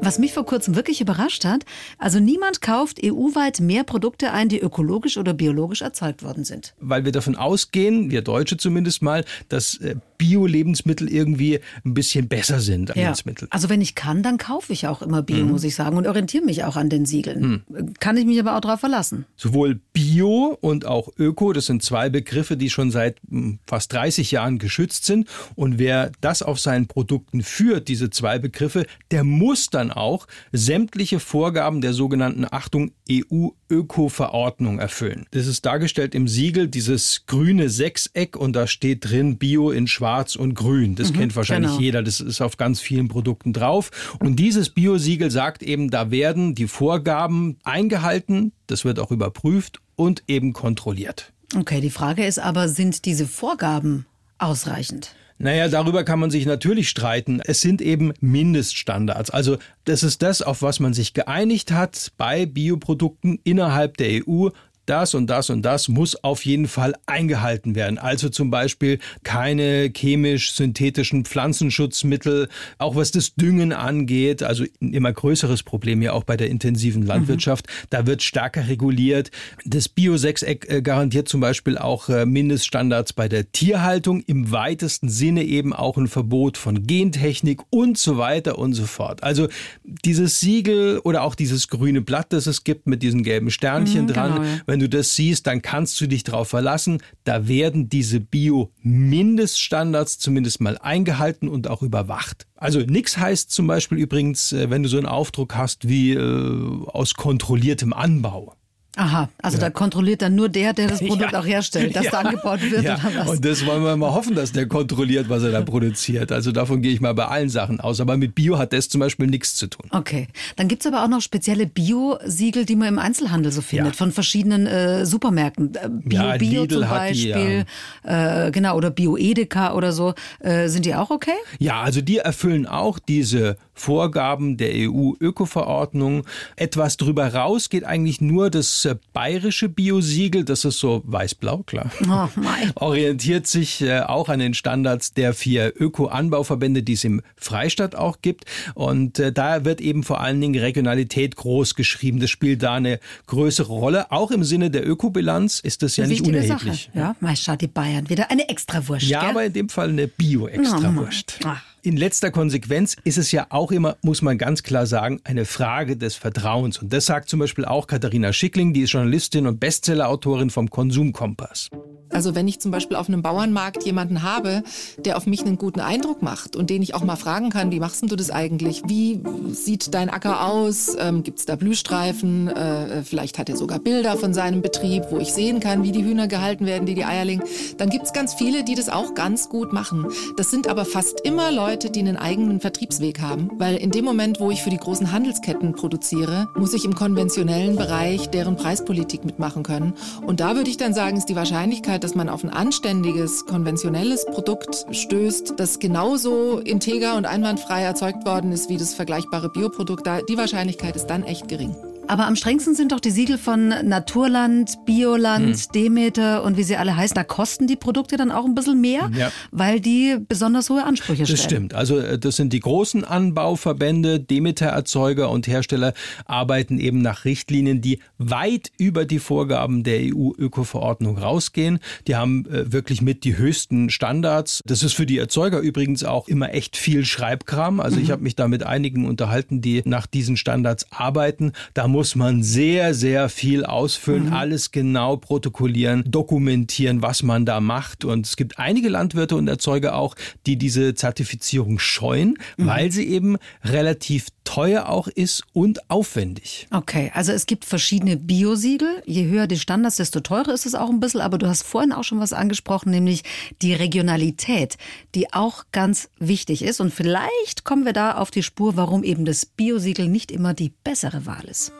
Was 0.02 0.18
mich 0.18 0.32
vor 0.32 0.46
kurzem 0.46 0.76
wirklich 0.76 1.02
überrascht 1.02 1.44
hat, 1.44 1.66
also 1.98 2.20
niemand 2.20 2.62
kauft 2.62 3.00
EU-weit 3.04 3.60
mehr 3.60 3.84
Produkte 3.84 4.32
ein, 4.32 4.48
die 4.48 4.58
ökologisch 4.58 5.18
oder 5.18 5.34
biologisch 5.34 5.82
erzeugt 5.82 6.22
worden 6.22 6.44
sind. 6.44 6.74
Weil 6.80 7.04
wir 7.04 7.12
davon 7.12 7.36
ausgehen, 7.36 8.10
wir 8.10 8.22
Deutsche 8.22 8.56
zumindest 8.56 9.02
mal, 9.02 9.26
dass 9.50 9.76
äh, 9.76 9.96
Bio-Lebensmittel 10.20 11.10
irgendwie 11.10 11.60
ein 11.82 11.94
bisschen 11.94 12.28
besser 12.28 12.60
sind. 12.60 12.90
Ja. 12.90 12.94
Lebensmittel. 12.96 13.48
Also 13.50 13.70
wenn 13.70 13.80
ich 13.80 13.94
kann, 13.94 14.22
dann 14.22 14.36
kaufe 14.36 14.70
ich 14.70 14.86
auch 14.86 15.00
immer 15.00 15.22
Bio, 15.22 15.46
mhm. 15.46 15.52
muss 15.52 15.64
ich 15.64 15.74
sagen, 15.74 15.96
und 15.96 16.06
orientiere 16.06 16.44
mich 16.44 16.62
auch 16.64 16.76
an 16.76 16.90
den 16.90 17.06
Siegeln. 17.06 17.64
Mhm. 17.70 17.94
Kann 18.00 18.18
ich 18.18 18.26
mich 18.26 18.38
aber 18.38 18.54
auch 18.54 18.60
darauf 18.60 18.80
verlassen. 18.80 19.24
Sowohl 19.36 19.80
Bio 19.94 20.58
und 20.60 20.84
auch 20.84 21.08
Öko, 21.18 21.54
das 21.54 21.64
sind 21.64 21.82
zwei 21.82 22.10
Begriffe, 22.10 22.58
die 22.58 22.68
schon 22.68 22.90
seit 22.90 23.16
hm, 23.30 23.60
fast 23.66 23.94
30 23.94 24.30
Jahren 24.30 24.58
geschützt 24.58 25.06
sind. 25.06 25.26
Und 25.54 25.78
wer 25.78 26.12
das 26.20 26.42
auf 26.42 26.60
seinen 26.60 26.86
Produkten 26.86 27.42
führt, 27.42 27.88
diese 27.88 28.10
zwei 28.10 28.38
Begriffe, 28.38 28.84
der 29.10 29.24
muss 29.24 29.70
dann 29.70 29.90
auch 29.90 30.26
sämtliche 30.52 31.18
Vorgaben 31.18 31.80
der 31.80 31.94
sogenannten 31.94 32.44
Achtung 32.50 32.90
EU-Öko-Verordnung 33.10 34.80
erfüllen. 34.80 35.24
Das 35.30 35.46
ist 35.46 35.64
dargestellt 35.64 36.14
im 36.14 36.28
Siegel, 36.28 36.68
dieses 36.68 37.24
grüne 37.24 37.70
Sechseck 37.70 38.36
und 38.36 38.54
da 38.54 38.66
steht 38.66 39.08
drin 39.08 39.38
Bio 39.38 39.70
in 39.70 39.86
Schwarz 39.86 40.09
schwarz 40.10 40.34
und 40.34 40.54
grün. 40.54 40.96
Das 40.96 41.12
mhm, 41.12 41.18
kennt 41.18 41.36
wahrscheinlich 41.36 41.70
genau. 41.72 41.82
jeder. 41.82 42.02
Das 42.02 42.20
ist 42.20 42.40
auf 42.40 42.56
ganz 42.56 42.80
vielen 42.80 43.08
Produkten 43.08 43.52
drauf. 43.52 43.90
Und 44.18 44.36
dieses 44.36 44.70
Biosiegel 44.70 45.30
sagt 45.30 45.62
eben, 45.62 45.90
da 45.90 46.10
werden 46.10 46.54
die 46.54 46.66
Vorgaben 46.66 47.58
eingehalten. 47.62 48.52
Das 48.66 48.84
wird 48.84 48.98
auch 48.98 49.10
überprüft 49.10 49.80
und 49.96 50.24
eben 50.26 50.52
kontrolliert. 50.52 51.32
Okay, 51.56 51.80
die 51.80 51.90
Frage 51.90 52.26
ist 52.26 52.38
aber, 52.38 52.68
sind 52.68 53.04
diese 53.04 53.26
Vorgaben 53.26 54.06
ausreichend? 54.38 55.14
Naja, 55.42 55.68
darüber 55.68 56.04
kann 56.04 56.18
man 56.18 56.30
sich 56.30 56.44
natürlich 56.44 56.90
streiten. 56.90 57.40
Es 57.42 57.62
sind 57.62 57.80
eben 57.80 58.12
Mindeststandards. 58.20 59.30
Also 59.30 59.56
das 59.84 60.02
ist 60.02 60.20
das, 60.20 60.42
auf 60.42 60.60
was 60.60 60.80
man 60.80 60.92
sich 60.92 61.14
geeinigt 61.14 61.72
hat 61.72 62.12
bei 62.18 62.44
Bioprodukten 62.44 63.38
innerhalb 63.42 63.96
der 63.96 64.28
EU 64.28 64.48
das 64.86 65.14
und 65.14 65.28
das 65.28 65.50
und 65.50 65.62
das 65.62 65.88
muss 65.88 66.16
auf 66.22 66.44
jeden 66.44 66.68
Fall 66.68 66.94
eingehalten 67.06 67.74
werden. 67.74 67.98
Also 67.98 68.28
zum 68.28 68.50
Beispiel 68.50 68.98
keine 69.22 69.90
chemisch-synthetischen 69.94 71.24
Pflanzenschutzmittel, 71.24 72.48
auch 72.78 72.96
was 72.96 73.10
das 73.10 73.34
Düngen 73.34 73.72
angeht, 73.72 74.42
also 74.42 74.64
ein 74.80 74.92
immer 74.92 75.12
größeres 75.12 75.62
Problem 75.62 76.02
ja 76.02 76.12
auch 76.12 76.24
bei 76.24 76.36
der 76.36 76.48
intensiven 76.48 77.04
Landwirtschaft. 77.04 77.66
Mhm. 77.66 77.86
Da 77.90 78.06
wird 78.06 78.22
stärker 78.22 78.68
reguliert. 78.68 79.30
Das 79.64 79.88
Bio-Sechseck 79.88 80.68
äh, 80.68 80.82
garantiert 80.82 81.28
zum 81.28 81.40
Beispiel 81.40 81.78
auch 81.78 82.08
äh, 82.08 82.26
Mindeststandards 82.26 83.12
bei 83.12 83.28
der 83.28 83.52
Tierhaltung, 83.52 84.20
im 84.26 84.50
weitesten 84.50 85.08
Sinne 85.08 85.44
eben 85.44 85.72
auch 85.72 85.96
ein 85.96 86.08
Verbot 86.08 86.58
von 86.58 86.86
Gentechnik 86.86 87.60
und 87.70 87.98
so 87.98 88.18
weiter 88.18 88.58
und 88.58 88.74
so 88.74 88.86
fort. 88.86 89.22
Also 89.22 89.48
dieses 89.84 90.40
Siegel 90.40 90.98
oder 91.04 91.22
auch 91.22 91.34
dieses 91.34 91.68
grüne 91.68 92.00
Blatt, 92.00 92.32
das 92.32 92.46
es 92.46 92.64
gibt 92.64 92.86
mit 92.86 93.02
diesen 93.02 93.22
gelben 93.22 93.50
Sternchen 93.50 94.04
mhm, 94.04 94.08
dran, 94.08 94.32
genau, 94.34 94.44
ja. 94.44 94.60
wenn 94.66 94.79
wenn 94.80 94.90
du 94.90 94.96
das 94.96 95.14
siehst, 95.14 95.46
dann 95.46 95.60
kannst 95.60 96.00
du 96.00 96.06
dich 96.06 96.24
darauf 96.24 96.48
verlassen, 96.48 97.02
da 97.24 97.46
werden 97.46 97.90
diese 97.90 98.18
Bio-Mindeststandards 98.18 100.18
zumindest 100.18 100.62
mal 100.62 100.78
eingehalten 100.78 101.48
und 101.48 101.68
auch 101.68 101.82
überwacht. 101.82 102.46
Also 102.56 102.80
nichts 102.80 103.18
heißt 103.18 103.50
zum 103.50 103.66
Beispiel 103.66 103.98
übrigens, 103.98 104.54
äh, 104.54 104.70
wenn 104.70 104.82
du 104.82 104.88
so 104.88 104.96
einen 104.96 105.04
Aufdruck 105.04 105.54
hast 105.54 105.86
wie 105.86 106.14
äh, 106.14 106.86
aus 106.86 107.12
kontrolliertem 107.12 107.92
Anbau. 107.92 108.54
Aha, 108.96 109.28
also 109.40 109.56
ja. 109.56 109.64
da 109.64 109.70
kontrolliert 109.70 110.20
dann 110.20 110.34
nur 110.34 110.48
der, 110.48 110.72
der 110.72 110.88
das 110.88 110.98
Produkt 111.06 111.32
ja. 111.32 111.40
auch 111.40 111.46
herstellt, 111.46 111.94
dass 111.94 112.06
ja. 112.06 112.10
da 112.10 112.18
angebaut 112.20 112.60
wird 112.60 112.82
oder 112.84 113.00
was? 113.14 113.28
Und 113.28 113.44
das 113.44 113.64
wollen 113.64 113.84
wir 113.84 113.96
mal 113.96 114.12
hoffen, 114.12 114.34
dass 114.34 114.50
der 114.50 114.66
kontrolliert, 114.66 115.28
was 115.28 115.44
er 115.44 115.52
da 115.52 115.62
produziert. 115.62 116.32
Also 116.32 116.50
davon 116.50 116.82
gehe 116.82 116.92
ich 116.92 117.00
mal 117.00 117.14
bei 117.14 117.26
allen 117.26 117.48
Sachen 117.48 117.80
aus. 117.80 118.00
Aber 118.00 118.16
mit 118.16 118.34
Bio 118.34 118.58
hat 118.58 118.72
das 118.72 118.88
zum 118.88 119.00
Beispiel 119.00 119.28
nichts 119.28 119.54
zu 119.54 119.68
tun. 119.68 119.86
Okay. 119.90 120.26
Dann 120.56 120.66
gibt's 120.66 120.86
aber 120.86 121.04
auch 121.04 121.08
noch 121.08 121.20
spezielle 121.20 121.66
Bio-Siegel, 121.66 122.64
die 122.64 122.74
man 122.74 122.88
im 122.88 122.98
Einzelhandel 122.98 123.52
so 123.52 123.62
findet, 123.62 123.94
von 123.94 124.10
verschiedenen 124.10 124.66
äh, 124.66 125.06
Supermärkten. 125.06 125.72
Äh, 125.74 125.88
Bio, 125.88 126.38
Bio 126.38 126.66
zum 126.66 126.80
Beispiel, 126.80 127.64
die, 128.04 128.08
äh, 128.08 128.50
genau, 128.50 128.76
oder 128.76 128.90
Bio-Edeka 128.90 129.74
oder 129.74 129.92
so. 129.92 130.14
Äh, 130.40 130.68
sind 130.68 130.84
die 130.84 130.96
auch 130.96 131.10
okay? 131.10 131.30
Ja, 131.60 131.80
also 131.80 132.00
die 132.00 132.18
erfüllen 132.18 132.66
auch 132.66 132.98
diese 132.98 133.56
Vorgaben 133.72 134.56
der 134.56 134.72
EU-Öko-Verordnung. 134.74 136.24
Etwas 136.56 136.96
drüber 136.96 137.32
raus 137.32 137.70
geht 137.70 137.84
eigentlich 137.84 138.20
nur 138.20 138.50
das 138.50 138.79
das 138.84 138.92
äh, 138.92 138.96
bayerische 139.12 139.68
Biosiegel, 139.68 140.44
das 140.44 140.64
ist 140.64 140.78
so 140.78 141.02
weiß-blau, 141.04 141.58
klar, 141.64 141.90
Oh, 142.08 142.28
orientiert 142.76 143.46
sich 143.46 143.82
äh, 143.82 144.00
auch 144.00 144.28
an 144.28 144.38
den 144.38 144.54
Standards 144.54 145.12
der 145.12 145.34
vier 145.34 145.72
Öko-Anbauverbände, 145.78 146.82
die 146.82 146.94
es 146.94 147.04
im 147.04 147.22
Freistaat 147.36 147.94
auch 147.94 148.18
gibt. 148.22 148.44
Und 148.74 149.18
äh, 149.18 149.32
da 149.32 149.64
wird 149.64 149.80
eben 149.80 150.02
vor 150.02 150.20
allen 150.20 150.40
Dingen 150.40 150.58
Regionalität 150.58 151.36
groß 151.36 151.74
geschrieben. 151.74 152.20
Das 152.20 152.30
spielt 152.30 152.62
da 152.62 152.74
eine 152.74 153.00
größere 153.26 153.72
Rolle. 153.72 154.10
Auch 154.12 154.30
im 154.30 154.44
Sinne 154.44 154.70
der 154.70 154.88
Ökobilanz 154.88 155.60
ist 155.60 155.82
das 155.82 155.96
ja 155.96 156.06
nicht 156.06 156.26
unerheblich. 156.26 156.90
Sache. 156.92 156.98
Ja, 156.98 157.16
mal 157.20 157.36
schaut 157.36 157.60
die 157.60 157.66
Bayern 157.66 158.08
wieder 158.08 158.30
eine 158.30 158.48
Extrawurst. 158.48 159.06
Ja, 159.06 159.20
gell? 159.20 159.30
aber 159.30 159.44
in 159.44 159.52
dem 159.52 159.68
Fall 159.68 159.88
eine 159.88 160.08
Bio-Extrawurst. 160.08 161.40
Oh. 161.44 161.48
In 161.82 161.96
letzter 161.96 162.30
Konsequenz 162.30 162.94
ist 163.04 163.16
es 163.16 163.32
ja 163.32 163.46
auch 163.48 163.72
immer, 163.72 163.96
muss 164.02 164.20
man 164.20 164.36
ganz 164.36 164.62
klar 164.62 164.84
sagen, 164.84 165.18
eine 165.24 165.46
Frage 165.46 165.96
des 165.96 166.14
Vertrauens. 166.14 166.76
Und 166.76 166.92
das 166.92 167.06
sagt 167.06 167.30
zum 167.30 167.40
Beispiel 167.40 167.64
auch 167.64 167.86
Katharina 167.86 168.34
Schickling, 168.34 168.74
die 168.74 168.82
ist 168.82 168.92
Journalistin 168.92 169.46
und 169.46 169.60
Bestsellerautorin 169.60 170.50
vom 170.50 170.68
Konsumkompass. 170.68 171.70
Also 172.12 172.34
wenn 172.34 172.48
ich 172.48 172.60
zum 172.60 172.72
Beispiel 172.72 172.96
auf 172.96 173.08
einem 173.08 173.22
Bauernmarkt 173.22 173.84
jemanden 173.84 174.22
habe, 174.22 174.62
der 174.98 175.16
auf 175.16 175.26
mich 175.26 175.42
einen 175.42 175.58
guten 175.58 175.80
Eindruck 175.80 176.22
macht 176.22 176.56
und 176.56 176.68
den 176.68 176.82
ich 176.82 176.94
auch 176.94 177.04
mal 177.04 177.16
fragen 177.16 177.50
kann, 177.50 177.70
wie 177.70 177.78
machst 177.78 178.02
du 178.02 178.16
das 178.16 178.30
eigentlich? 178.30 178.82
Wie 178.86 179.20
sieht 179.52 179.94
dein 179.94 180.10
Acker 180.10 180.44
aus? 180.44 180.96
Ähm, 180.98 181.22
Gibt 181.22 181.38
es 181.38 181.46
da 181.46 181.54
Blühstreifen? 181.54 182.48
Äh, 182.48 183.04
vielleicht 183.04 183.38
hat 183.38 183.48
er 183.48 183.56
sogar 183.56 183.78
Bilder 183.78 184.16
von 184.16 184.34
seinem 184.34 184.60
Betrieb, 184.60 185.04
wo 185.10 185.18
ich 185.18 185.32
sehen 185.32 185.60
kann, 185.60 185.84
wie 185.84 185.92
die 185.92 186.04
Hühner 186.04 186.26
gehalten 186.26 186.66
werden, 186.66 186.84
die 186.84 186.94
die 186.94 187.04
Eier 187.04 187.24
legen. 187.24 187.44
Dann 187.78 187.90
gibt 187.90 188.06
es 188.06 188.12
ganz 188.12 188.34
viele, 188.34 188.64
die 188.64 188.74
das 188.74 188.88
auch 188.88 189.14
ganz 189.14 189.48
gut 189.48 189.72
machen. 189.72 190.06
Das 190.36 190.50
sind 190.50 190.66
aber 190.66 190.84
fast 190.84 191.20
immer 191.20 191.52
Leute, 191.70 191.88
die 191.88 192.00
einen 192.00 192.16
eigenen 192.16 192.58
Vertriebsweg 192.58 193.20
haben. 193.20 193.48
Weil 193.54 193.76
in 193.76 193.92
dem 193.92 194.04
Moment, 194.04 194.40
wo 194.40 194.50
ich 194.50 194.64
für 194.64 194.70
die 194.70 194.76
großen 194.76 195.12
Handelsketten 195.12 195.72
produziere, 195.72 196.48
muss 196.56 196.74
ich 196.74 196.84
im 196.84 196.96
konventionellen 196.96 197.76
Bereich 197.76 198.28
deren 198.28 198.56
Preispolitik 198.56 199.24
mitmachen 199.24 199.62
können. 199.62 199.94
Und 200.26 200.40
da 200.40 200.56
würde 200.56 200.68
ich 200.68 200.78
dann 200.78 200.94
sagen, 200.94 201.16
ist 201.16 201.28
die 201.28 201.36
Wahrscheinlichkeit, 201.36 202.02
dass 202.02 202.16
man 202.16 202.28
auf 202.28 202.42
ein 202.42 202.50
anständiges, 202.50 203.46
konventionelles 203.46 204.26
Produkt 204.26 204.84
stößt, 204.90 205.54
das 205.58 205.78
genauso 205.78 206.58
integer 206.58 207.16
und 207.16 207.24
einwandfrei 207.24 207.82
erzeugt 207.82 208.26
worden 208.26 208.50
ist 208.50 208.68
wie 208.68 208.76
das 208.76 208.92
vergleichbare 208.94 209.48
Bioprodukt, 209.48 210.08
die 210.28 210.36
Wahrscheinlichkeit 210.36 210.96
ist 210.96 211.06
dann 211.06 211.22
echt 211.22 211.46
gering. 211.46 211.76
Aber 212.08 212.26
am 212.26 212.34
strengsten 212.34 212.74
sind 212.74 212.90
doch 212.90 212.98
die 212.98 213.10
Siegel 213.12 213.38
von 213.38 213.68
Naturland, 213.68 214.84
Bioland, 214.84 215.56
Hm. 215.56 215.72
Demeter 215.74 216.42
und 216.42 216.56
wie 216.56 216.64
sie 216.64 216.76
alle 216.76 216.96
heißen. 216.96 217.14
Da 217.14 217.22
kosten 217.22 217.68
die 217.68 217.76
Produkte 217.76 218.16
dann 218.16 218.32
auch 218.32 218.44
ein 218.46 218.54
bisschen 218.56 218.80
mehr, 218.80 219.10
Ja. 219.16 219.30
weil 219.52 219.78
die 219.80 220.16
besonders 220.28 220.70
hohe 220.70 220.82
Ansprüche 220.84 221.24
stellen. 221.24 221.36
Das 221.36 221.44
stimmt. 221.44 221.74
Also 221.74 221.98
äh, 221.98 222.18
das 222.18 222.34
sind 222.34 222.52
die 222.52 222.58
großen 222.58 223.04
Anbauverbände, 223.04 224.18
Demeter-Erzeuger 224.18 225.30
und 225.30 225.46
Hersteller 225.46 225.92
arbeiten 226.24 226.80
eben 226.80 227.00
nach 227.00 227.24
Richtlinien, 227.24 227.80
die 227.80 228.00
weit 228.18 228.72
über 228.76 229.04
die 229.04 229.20
Vorgaben 229.20 229.84
der 229.84 230.00
EU-Öko-Verordnung 230.12 231.16
rausgehen. 231.16 231.78
Die 232.08 232.16
haben 232.16 232.44
äh, 232.46 232.72
wirklich 232.72 233.02
mit 233.02 233.22
die 233.22 233.36
höchsten 233.36 233.88
Standards. 233.88 234.62
Das 234.66 234.82
ist 234.82 234.94
für 234.94 235.06
die 235.06 235.18
Erzeuger 235.18 235.60
übrigens 235.60 236.02
auch 236.02 236.26
immer 236.26 236.52
echt 236.54 236.76
viel 236.76 237.04
Schreibkram. 237.04 237.78
Also 237.78 238.00
ich 238.00 238.10
habe 238.10 238.22
mich 238.22 238.34
da 238.34 238.48
mit 238.48 238.64
einigen 238.64 239.06
unterhalten, 239.06 239.60
die 239.60 239.82
nach 239.84 240.06
diesen 240.08 240.36
Standards 240.36 240.86
arbeiten. 240.90 241.52
Da 241.74 241.86
muss 241.86 241.99
man 242.14 242.42
sehr, 242.42 242.94
sehr 242.94 243.28
viel 243.28 243.64
ausfüllen, 243.64 244.32
alles 244.32 244.70
genau 244.70 245.16
protokollieren, 245.16 246.02
dokumentieren, 246.06 247.02
was 247.02 247.22
man 247.22 247.44
da 247.44 247.60
macht. 247.60 248.04
Und 248.04 248.26
es 248.26 248.36
gibt 248.36 248.58
einige 248.58 248.88
Landwirte 248.88 249.36
und 249.36 249.48
Erzeuger 249.48 249.94
auch, 249.94 250.14
die 250.46 250.56
diese 250.56 250.94
Zertifizierung 250.94 251.78
scheuen, 251.78 252.38
weil 252.56 252.90
sie 252.90 253.06
eben 253.06 253.36
relativ 253.64 254.28
teuer 254.44 254.88
auch 254.88 255.08
ist 255.08 255.42
und 255.52 255.90
aufwendig. 255.90 256.66
Okay, 256.70 257.10
also 257.14 257.32
es 257.32 257.46
gibt 257.46 257.64
verschiedene 257.64 258.16
Biosiegel. 258.16 259.02
Je 259.06 259.26
höher 259.26 259.46
die 259.46 259.58
Standards, 259.58 259.96
desto 259.96 260.20
teurer 260.20 260.52
ist 260.52 260.66
es 260.66 260.74
auch 260.74 260.90
ein 260.90 261.00
bisschen. 261.00 261.20
Aber 261.20 261.38
du 261.38 261.48
hast 261.48 261.62
vorhin 261.62 261.92
auch 261.92 262.04
schon 262.04 262.20
was 262.20 262.32
angesprochen, 262.32 262.90
nämlich 262.90 263.22
die 263.62 263.74
Regionalität, 263.74 264.76
die 265.14 265.32
auch 265.32 265.64
ganz 265.72 266.08
wichtig 266.18 266.62
ist. 266.62 266.80
Und 266.80 266.92
vielleicht 266.92 267.64
kommen 267.64 267.84
wir 267.84 267.92
da 267.92 268.16
auf 268.16 268.30
die 268.30 268.42
Spur, 268.42 268.76
warum 268.76 269.04
eben 269.04 269.24
das 269.24 269.46
Biosiegel 269.46 270.08
nicht 270.08 270.30
immer 270.30 270.54
die 270.54 270.72
bessere 270.84 271.26
Wahl 271.26 271.44
ist. 271.44 271.72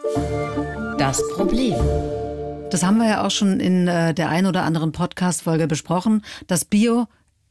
Das 0.98 1.22
Problem. 1.34 1.74
Das 2.70 2.84
haben 2.84 2.98
wir 2.98 3.08
ja 3.08 3.26
auch 3.26 3.32
schon 3.32 3.58
in 3.58 3.88
äh, 3.88 4.14
der 4.14 4.28
ein 4.28 4.46
oder 4.46 4.62
anderen 4.62 4.92
Podcast-Folge 4.92 5.66
besprochen, 5.66 6.22
dass 6.46 6.64
Bio 6.64 7.08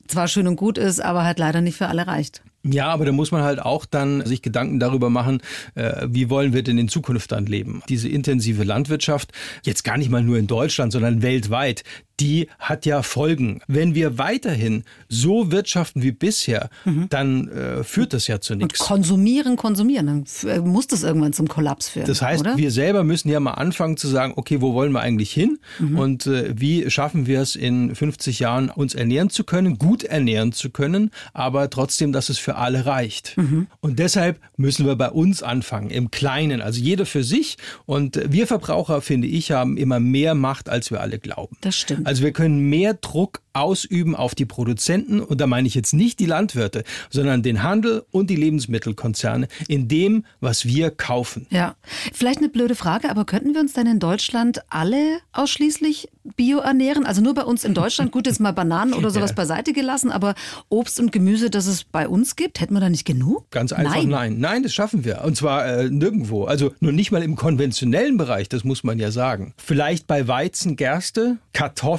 zwar 0.08 0.28
schön 0.28 0.48
und 0.48 0.56
gut 0.56 0.78
ist, 0.78 1.02
aber 1.02 1.24
halt 1.24 1.40
leider 1.40 1.60
nicht 1.62 1.78
für 1.78 1.88
alle 1.88 2.08
reicht. 2.08 2.42
Ja, 2.64 2.88
aber 2.88 3.06
da 3.06 3.12
muss 3.14 3.32
man 3.32 3.44
halt 3.44 3.62
auch 3.62 3.86
dann 3.86 4.26
sich 4.26 4.42
Gedanken 4.42 4.80
darüber 4.80 5.10
machen, 5.10 5.42
äh, 5.76 6.08
wie 6.10 6.30
wollen 6.30 6.54
wir 6.54 6.62
denn 6.62 6.78
in 6.78 6.90
Zukunft 6.90 7.32
dann 7.32 7.46
leben. 7.46 7.82
Diese 7.88 8.10
intensive 8.10 8.64
Landwirtschaft, 8.64 9.32
jetzt 9.64 9.84
gar 9.84 9.98
nicht 9.98 10.10
mal 10.10 10.22
nur 10.22 10.38
in 10.38 10.48
Deutschland, 10.48 10.92
sondern 10.92 11.22
weltweit, 11.22 11.84
die 12.20 12.48
hat 12.60 12.86
ja 12.86 13.02
Folgen. 13.04 13.62
Wenn 13.68 13.96
wir 13.96 14.18
weiterhin 14.18 14.84
so 15.08 15.52
wirtschaften 15.52 16.02
wie 16.02 16.12
bisher, 16.12 16.70
dann 17.10 17.48
äh, 17.50 17.84
führt 17.84 18.14
das 18.14 18.28
ja 18.28 18.42
zu 18.42 18.54
Und 18.54 18.60
nichts. 18.60 18.80
konsumieren, 18.80 19.56
konsumieren, 19.56 20.06
dann 20.08 20.50
äh, 20.50 20.60
muss 20.60 20.88
das 20.88 21.04
irgendwann 21.04 21.34
zum 21.34 21.48
Kollaps 21.48 21.90
führen. 21.90 22.08
Das 22.08 22.22
heißt, 22.22 22.42
oder? 22.42 22.58
wir 22.58 22.72
selber 22.72 23.04
müssen 23.04 23.30
ja 23.30 23.40
mal 23.40 23.52
anfangen 23.52 23.98
zu 23.98 24.08
sagen, 24.08 24.34
okay, 24.36 24.62
wo 24.62 24.74
wollen 24.74 24.92
wir 24.92 25.02
eigentlich 25.02 25.32
hin 25.32 25.60
und 25.96 26.28
äh, 26.28 26.54
wie 26.58 26.90
schaffen 26.90 27.28
wir 27.28 27.42
es 27.42 27.56
in 27.56 27.96
50 27.96 28.40
Jahren, 28.40 28.70
uns 28.70 28.96
ernähren 28.96 29.30
zu 29.30 29.44
können, 29.44 29.78
gut 29.78 30.04
ernähren 30.04 30.52
zu 30.52 30.70
können, 30.70 31.12
aber 31.34 31.70
trotzdem, 31.70 32.12
dass 32.12 32.30
es 32.30 32.38
für 32.38 32.56
alle 32.56 32.86
reicht. 32.86 33.36
Und 33.82 34.00
deshalb 34.00 34.40
müssen 34.58 34.86
wir 34.86 34.96
bei 34.96 35.10
uns 35.10 35.44
anfangen, 35.44 35.90
im 35.90 36.12
Kleinen, 36.12 36.62
also 36.62 36.82
jeder 36.82 37.06
für 37.06 37.24
sich. 37.24 37.58
Und 37.86 38.18
äh, 38.18 38.32
wir 38.32 38.48
Verbraucher, 38.48 39.02
finde 39.02 39.28
ich, 39.28 39.52
haben 39.52 39.78
immer 39.78 40.00
mehr 40.00 40.36
Macht, 40.36 40.70
als 40.70 40.92
wir 40.92 41.02
alle 41.02 41.20
glauben. 41.20 41.56
Das 41.62 41.76
stimmt. 41.76 42.08
Also 42.10 42.24
wir 42.24 42.32
können 42.32 42.70
mehr 42.72 42.96
Druck 42.96 43.42
ausüben 43.54 44.16
auf 44.16 44.34
die 44.34 44.46
Produzenten 44.46 45.20
und 45.20 45.40
da 45.40 45.46
meine 45.46 45.68
ich 45.68 45.76
jetzt 45.76 45.94
nicht 45.94 46.20
die 46.20 46.26
Landwirte, 46.26 46.84
sondern 47.12 47.44
den 47.44 47.62
Handel 47.62 48.04
und 48.10 48.32
die 48.32 48.36
Lebensmittelkonzerne 48.36 49.48
in 49.68 49.88
dem, 49.88 50.26
was 50.40 50.66
wir 50.66 50.90
kaufen. 50.90 51.46
Ja, 51.52 51.76
vielleicht 52.14 52.40
eine 52.40 52.50
blöde 52.50 52.74
Frage, 52.74 53.12
aber 53.12 53.26
könnten 53.26 53.54
wir 53.54 53.62
uns 53.62 53.74
denn 53.74 53.86
in 53.86 54.00
Deutschland 54.00 54.62
alle 54.70 55.20
ausschließlich 55.34 56.10
bio 56.36 56.60
ernähren? 56.60 57.06
Also 57.06 57.22
nur 57.22 57.34
bei 57.36 57.44
uns 57.44 57.64
in 57.64 57.74
Deutschland, 57.76 58.12
gut, 58.12 58.26
jetzt 58.26 58.40
mal 58.40 58.54
Bananen 58.54 58.94
oder 58.96 59.12
sowas 59.12 59.32
Ja. 59.32 59.36
beiseite 59.36 59.74
gelassen, 59.74 60.10
aber 60.12 60.34
Obst 60.70 61.00
und 61.00 61.12
Gemüse, 61.12 61.50
das 61.52 61.68
es 61.68 61.84
bei 61.84 62.08
uns 62.08 62.36
gibt, 62.36 62.62
hätten 62.62 62.74
wir 62.74 62.80
da 62.82 62.90
nicht 62.90 63.06
genug? 63.06 63.52
Ganz 63.52 63.72
einfach 63.72 63.96
Nein. 63.96 64.10
nein. 64.10 64.40
Nein, 64.40 64.64
das 64.64 64.74
schaffen 64.74 65.06
wir. 65.06 65.24
Und 65.24 65.36
zwar 65.38 65.66
äh, 65.68 65.90
nirgendwo. 65.90 66.46
Also 66.46 66.72
nur 66.80 66.92
nicht 66.92 67.12
mal 67.12 67.22
im 67.22 67.36
konventionellen 67.36 68.18
Bereich, 68.18 68.50
das 68.50 68.64
muss 68.64 68.84
man 68.84 68.98
ja 68.98 69.12
sagen. 69.12 69.54
Vielleicht 69.58 70.08
bei 70.08 70.28
Weizen, 70.28 70.76
Gerste, 70.76 71.38
Kartoffeln, 71.54 71.99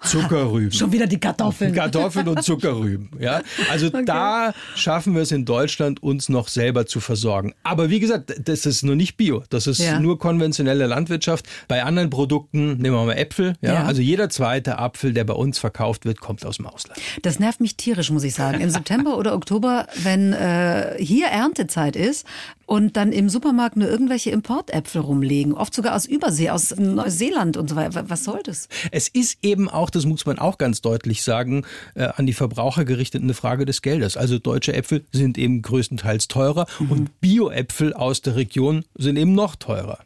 Zuckerrüben. 0.00 0.72
Schon 0.72 0.92
wieder 0.92 1.06
die 1.06 1.18
Kartoffeln. 1.20 1.74
Kartoffeln 1.74 2.28
und 2.28 2.42
Zuckerrüben. 2.42 3.10
Ja, 3.18 3.42
also 3.70 3.88
da 4.04 4.52
schaffen 4.74 5.14
wir 5.14 5.22
es 5.22 5.32
in 5.32 5.44
Deutschland, 5.44 6.02
uns 6.02 6.28
noch 6.28 6.48
selber 6.48 6.86
zu 6.86 7.00
versorgen. 7.00 7.54
Aber 7.62 7.90
wie 7.90 8.00
gesagt, 8.00 8.34
das 8.44 8.66
ist 8.66 8.82
nur 8.82 8.96
nicht 8.96 9.16
Bio. 9.16 9.42
Das 9.50 9.66
ist 9.66 9.78
Ja. 9.78 10.00
nur 10.00 10.18
konventionelle 10.18 10.86
Landwirtschaft. 10.86 11.46
Bei 11.68 11.82
anderen 11.82 12.10
Produkten 12.10 12.76
nehmen 12.78 12.96
wir 12.96 13.04
mal 13.04 13.12
Äpfel. 13.16 13.54
Ja, 13.60 13.74
Ja. 13.74 13.84
also 13.84 14.02
jeder 14.02 14.28
zweite 14.30 14.78
Apfel, 14.78 15.12
der 15.12 15.24
bei 15.24 15.34
uns 15.34 15.58
verkauft 15.58 16.04
wird, 16.04 16.20
kommt 16.20 16.44
aus 16.44 16.56
dem 16.56 16.66
Ausland. 16.66 17.00
Das 17.22 17.38
nervt 17.38 17.60
mich 17.60 17.76
tierisch, 17.76 18.10
muss 18.10 18.24
ich 18.24 18.34
sagen. 18.34 18.60
Im 18.60 18.70
September 18.70 19.16
oder 19.18 19.34
Oktober, 19.34 19.86
wenn 20.02 20.32
äh, 20.32 20.94
hier 20.98 21.26
Erntezeit 21.28 21.96
ist 21.96 22.26
und 22.66 22.96
dann 22.96 23.12
im 23.12 23.28
Supermarkt 23.28 23.76
nur 23.76 23.88
irgendwelche 23.88 24.30
Importäpfel 24.30 25.00
rumlegen, 25.00 25.54
oft 25.54 25.72
sogar 25.72 25.94
aus 25.94 26.04
Übersee, 26.04 26.50
aus 26.50 26.76
Neuseeland 26.76 27.56
und 27.56 27.70
so 27.70 27.76
weiter. 27.76 28.10
Was 28.10 28.24
soll 28.24 28.42
das? 28.42 28.68
Es 28.90 29.08
ist 29.08 29.38
eben 29.42 29.70
auch, 29.70 29.88
das 29.88 30.04
muss 30.04 30.26
man 30.26 30.38
auch 30.38 30.58
ganz 30.58 30.82
deutlich 30.82 31.22
sagen, 31.22 31.64
äh, 31.94 32.04
an 32.04 32.26
die 32.26 32.32
Verbraucher 32.32 32.84
gerichtet 32.84 33.22
eine 33.22 33.34
Frage 33.34 33.64
des 33.64 33.82
Geldes. 33.82 34.16
Also 34.16 34.38
deutsche 34.38 34.74
Äpfel 34.74 35.04
sind 35.12 35.38
eben 35.38 35.62
größtenteils 35.62 36.28
teurer 36.28 36.66
und 36.90 37.20
Bio-Äpfel 37.20 37.94
aus 37.94 38.20
der 38.20 38.36
Region 38.36 38.84
sind 38.96 39.16
eben 39.16 39.34
noch 39.34 39.56
teurer. 39.56 39.98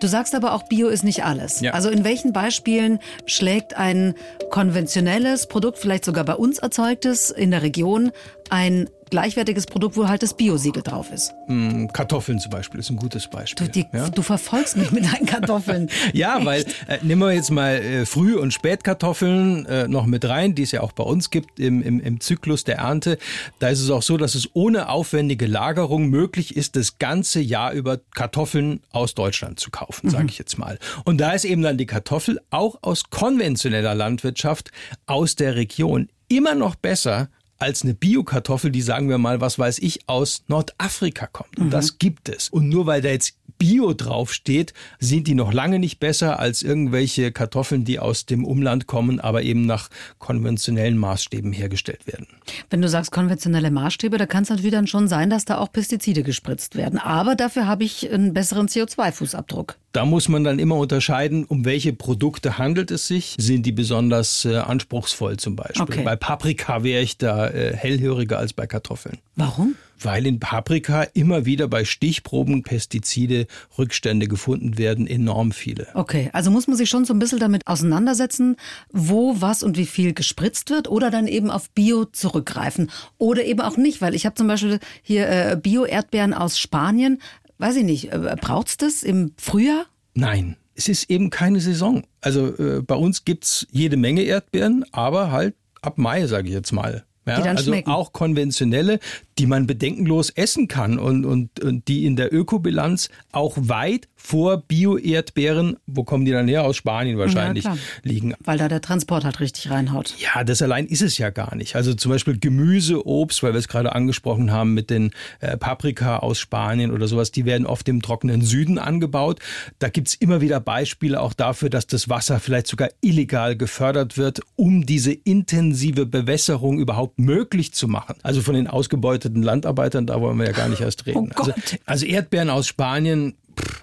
Du 0.00 0.06
sagst 0.06 0.34
aber 0.34 0.54
auch, 0.54 0.62
Bio 0.64 0.88
ist 0.88 1.02
nicht 1.02 1.24
alles. 1.24 1.60
Ja. 1.60 1.72
Also 1.72 1.88
in 1.90 2.04
welchen 2.04 2.32
Beispielen 2.32 3.00
schlägt 3.26 3.74
ein 3.74 4.14
konventionelles 4.50 5.48
Produkt, 5.48 5.78
vielleicht 5.78 6.04
sogar 6.04 6.24
bei 6.24 6.34
uns 6.34 6.58
erzeugtes 6.58 7.30
in 7.30 7.50
der 7.50 7.62
Region, 7.62 8.12
ein 8.48 8.88
gleichwertiges 9.10 9.66
Produkt, 9.66 9.96
wo 9.96 10.08
halt 10.08 10.22
das 10.22 10.34
Bio-Siegel 10.34 10.82
drauf 10.82 11.10
ist? 11.10 11.34
Hm, 11.46 11.92
Kartoffeln 11.92 12.38
zum 12.38 12.50
Beispiel 12.50 12.80
ist 12.80 12.90
ein 12.90 12.96
gutes 12.96 13.28
Beispiel. 13.28 13.66
Du, 13.66 13.72
die, 13.72 13.86
ja? 13.92 14.08
du 14.08 14.22
verfolgst 14.22 14.76
mich 14.76 14.90
mit 14.90 15.04
deinen 15.04 15.26
Kartoffeln. 15.26 15.88
Ja, 16.14 16.44
weil 16.44 16.64
äh, 16.86 16.98
nehmen 17.02 17.20
wir 17.20 17.32
jetzt 17.32 17.50
mal 17.50 17.76
äh, 17.76 18.06
Früh- 18.06 18.36
und 18.36 18.52
Spätkartoffeln 18.52 19.66
äh, 19.66 19.88
noch 19.88 20.06
mit 20.06 20.24
rein, 20.24 20.54
die 20.54 20.62
es 20.62 20.72
ja 20.72 20.80
auch 20.80 20.92
bei 20.92 21.04
uns 21.04 21.30
gibt 21.30 21.60
im, 21.60 21.82
im, 21.82 22.00
im 22.00 22.20
Zyklus 22.20 22.64
der 22.64 22.78
Ernte. 22.78 23.18
Da 23.58 23.68
ist 23.68 23.80
es 23.80 23.90
auch 23.90 24.02
so, 24.02 24.16
dass 24.16 24.34
es 24.34 24.48
ohne 24.54 24.88
aufwendige 24.88 25.46
Lagerung 25.46 26.08
möglich 26.08 26.56
ist, 26.56 26.76
das 26.76 26.98
ganze 26.98 27.40
Jahr 27.40 27.72
über 27.72 27.98
Kartoffeln 28.14 28.80
aus 28.90 29.14
Deutschland 29.14 29.60
zu 29.60 29.70
kaufen, 29.70 30.10
sage 30.10 30.26
ich 30.28 30.38
jetzt 30.38 30.58
mal. 30.58 30.78
Und 31.04 31.18
da 31.18 31.32
ist 31.32 31.44
eben 31.44 31.62
dann 31.62 31.76
die 31.76 31.86
Kartoffel 31.86 32.40
auch 32.50 32.78
aus 32.82 33.10
konventioneller 33.10 33.94
Landwirtschaft 33.94 34.70
aus 35.06 35.36
der 35.36 35.56
Region 35.56 36.08
immer 36.28 36.54
noch 36.54 36.74
besser 36.74 37.28
als 37.58 37.82
eine 37.82 37.94
Bio-Kartoffel, 37.94 38.70
die 38.70 38.82
sagen 38.82 39.08
wir 39.08 39.18
mal, 39.18 39.40
was 39.40 39.58
weiß 39.58 39.78
ich, 39.80 40.08
aus 40.08 40.44
Nordafrika 40.48 41.26
kommt. 41.26 41.58
Und 41.58 41.66
mhm. 41.66 41.70
das 41.70 41.98
gibt 41.98 42.28
es. 42.28 42.48
Und 42.48 42.68
nur 42.68 42.86
weil 42.86 43.02
da 43.02 43.08
jetzt 43.08 43.34
Bio 43.58 43.92
draufsteht, 43.92 44.72
sind 45.00 45.26
die 45.26 45.34
noch 45.34 45.52
lange 45.52 45.78
nicht 45.78 45.98
besser 45.98 46.38
als 46.38 46.62
irgendwelche 46.62 47.32
Kartoffeln, 47.32 47.84
die 47.84 47.98
aus 47.98 48.24
dem 48.24 48.44
Umland 48.44 48.86
kommen, 48.86 49.20
aber 49.20 49.42
eben 49.42 49.66
nach 49.66 49.90
konventionellen 50.18 50.96
Maßstäben 50.96 51.52
hergestellt 51.52 52.06
werden. 52.06 52.28
Wenn 52.70 52.80
du 52.80 52.88
sagst 52.88 53.10
konventionelle 53.10 53.70
Maßstäbe, 53.70 54.16
da 54.16 54.26
kann 54.26 54.44
es 54.44 54.50
natürlich 54.50 54.72
dann 54.72 54.86
schon 54.86 55.08
sein, 55.08 55.28
dass 55.28 55.44
da 55.44 55.58
auch 55.58 55.72
Pestizide 55.72 56.22
gespritzt 56.22 56.76
werden. 56.76 56.98
Aber 56.98 57.34
dafür 57.34 57.66
habe 57.66 57.84
ich 57.84 58.10
einen 58.10 58.32
besseren 58.32 58.68
CO2-Fußabdruck. 58.68 59.74
Da 59.92 60.04
muss 60.04 60.28
man 60.28 60.44
dann 60.44 60.58
immer 60.58 60.76
unterscheiden, 60.76 61.44
um 61.44 61.64
welche 61.64 61.92
Produkte 61.92 62.58
handelt 62.58 62.90
es 62.90 63.08
sich. 63.08 63.34
Sind 63.38 63.64
die 63.64 63.72
besonders 63.72 64.44
äh, 64.44 64.56
anspruchsvoll 64.56 65.38
zum 65.38 65.56
Beispiel? 65.56 65.82
Okay. 65.82 66.02
Bei 66.04 66.14
Paprika 66.14 66.84
wäre 66.84 67.02
ich 67.02 67.18
da 67.18 67.47
äh, 67.54 67.76
hellhöriger 67.76 68.38
als 68.38 68.52
bei 68.52 68.66
Kartoffeln. 68.66 69.18
Warum? 69.36 69.74
Weil 70.00 70.26
in 70.26 70.38
Paprika 70.38 71.02
immer 71.02 71.44
wieder 71.44 71.66
bei 71.66 71.84
Stichproben 71.84 72.62
Pestizide 72.62 73.46
Rückstände 73.76 74.28
gefunden 74.28 74.78
werden, 74.78 75.06
enorm 75.06 75.50
viele. 75.50 75.88
Okay, 75.94 76.30
also 76.32 76.50
muss 76.52 76.68
man 76.68 76.76
sich 76.76 76.88
schon 76.88 77.04
so 77.04 77.12
ein 77.12 77.18
bisschen 77.18 77.40
damit 77.40 77.66
auseinandersetzen, 77.66 78.56
wo, 78.92 79.40
was 79.40 79.62
und 79.64 79.76
wie 79.76 79.86
viel 79.86 80.14
gespritzt 80.14 80.70
wird 80.70 80.88
oder 80.88 81.10
dann 81.10 81.26
eben 81.26 81.50
auf 81.50 81.70
Bio 81.70 82.04
zurückgreifen 82.04 82.90
oder 83.18 83.44
eben 83.44 83.60
auch 83.60 83.76
nicht, 83.76 84.00
weil 84.00 84.14
ich 84.14 84.24
habe 84.24 84.36
zum 84.36 84.46
Beispiel 84.46 84.78
hier 85.02 85.28
äh, 85.28 85.56
Bio-Erdbeeren 85.60 86.32
aus 86.32 86.58
Spanien 86.60 87.18
weiß 87.58 87.76
ich 87.76 87.84
nicht, 87.84 88.12
äh, 88.12 88.36
braucht 88.40 88.68
es 88.68 88.76
das 88.76 89.02
im 89.02 89.32
Frühjahr? 89.36 89.86
Nein. 90.14 90.56
Es 90.74 90.88
ist 90.88 91.10
eben 91.10 91.30
keine 91.30 91.60
Saison. 91.60 92.04
Also 92.20 92.56
äh, 92.56 92.82
bei 92.82 92.94
uns 92.94 93.24
gibt 93.24 93.44
es 93.44 93.66
jede 93.72 93.96
Menge 93.96 94.22
Erdbeeren, 94.22 94.84
aber 94.92 95.32
halt 95.32 95.56
ab 95.82 95.98
Mai, 95.98 96.26
sage 96.26 96.46
ich 96.48 96.54
jetzt 96.54 96.72
mal. 96.72 97.04
Ja, 97.28 97.42
also 97.42 97.70
schmecken. 97.70 97.90
auch 97.90 98.12
konventionelle, 98.12 98.98
die 99.38 99.46
man 99.46 99.66
bedenkenlos 99.66 100.30
essen 100.30 100.68
kann 100.68 100.98
und, 100.98 101.24
und, 101.24 101.60
und 101.60 101.88
die 101.88 102.06
in 102.06 102.16
der 102.16 102.34
Ökobilanz 102.34 103.08
auch 103.30 103.56
weit 103.56 104.08
vor 104.16 104.62
Bio-Erdbeeren, 104.62 105.76
wo 105.86 106.02
kommen 106.02 106.24
die 106.24 106.32
dann 106.32 106.48
her? 106.48 106.64
Aus 106.64 106.76
Spanien 106.76 107.18
wahrscheinlich, 107.18 107.64
ja, 107.64 107.76
liegen. 108.02 108.34
Weil 108.40 108.58
da 108.58 108.68
der 108.68 108.80
Transport 108.80 109.24
halt 109.24 109.38
richtig 109.38 109.70
reinhaut. 109.70 110.14
Ja, 110.18 110.42
das 110.42 110.60
allein 110.60 110.86
ist 110.86 111.02
es 111.02 111.18
ja 111.18 111.30
gar 111.30 111.54
nicht. 111.54 111.76
Also 111.76 111.94
zum 111.94 112.10
Beispiel 112.10 112.38
Gemüse, 112.38 113.06
Obst, 113.06 113.42
weil 113.44 113.52
wir 113.52 113.58
es 113.58 113.68
gerade 113.68 113.94
angesprochen 113.94 114.50
haben 114.50 114.74
mit 114.74 114.90
den 114.90 115.12
äh, 115.38 115.56
Paprika 115.56 116.18
aus 116.18 116.40
Spanien 116.40 116.90
oder 116.90 117.06
sowas, 117.06 117.30
die 117.30 117.44
werden 117.44 117.64
oft 117.64 117.88
im 117.88 118.02
trockenen 118.02 118.42
Süden 118.42 118.78
angebaut. 118.78 119.38
Da 119.78 119.88
gibt's 119.88 120.14
immer 120.14 120.40
wieder 120.40 120.58
Beispiele 120.58 121.20
auch 121.20 121.32
dafür, 121.32 121.70
dass 121.70 121.86
das 121.86 122.08
Wasser 122.08 122.40
vielleicht 122.40 122.66
sogar 122.66 122.88
illegal 123.00 123.56
gefördert 123.56 124.18
wird, 124.18 124.40
um 124.56 124.84
diese 124.84 125.12
intensive 125.12 126.06
Bewässerung 126.06 126.80
überhaupt 126.80 127.20
möglich 127.20 127.72
zu 127.72 127.86
machen. 127.86 128.16
Also 128.22 128.42
von 128.42 128.54
den 128.54 128.66
ausgebeuteten 128.66 129.27
Landarbeitern, 129.34 130.06
da 130.06 130.20
wollen 130.20 130.38
wir 130.38 130.46
ja 130.46 130.52
gar 130.52 130.68
nicht 130.68 130.80
erst 130.80 131.06
reden. 131.06 131.30
Oh 131.36 131.40
also, 131.40 131.52
also 131.86 132.06
Erdbeeren 132.06 132.50
aus 132.50 132.66
Spanien, 132.66 133.34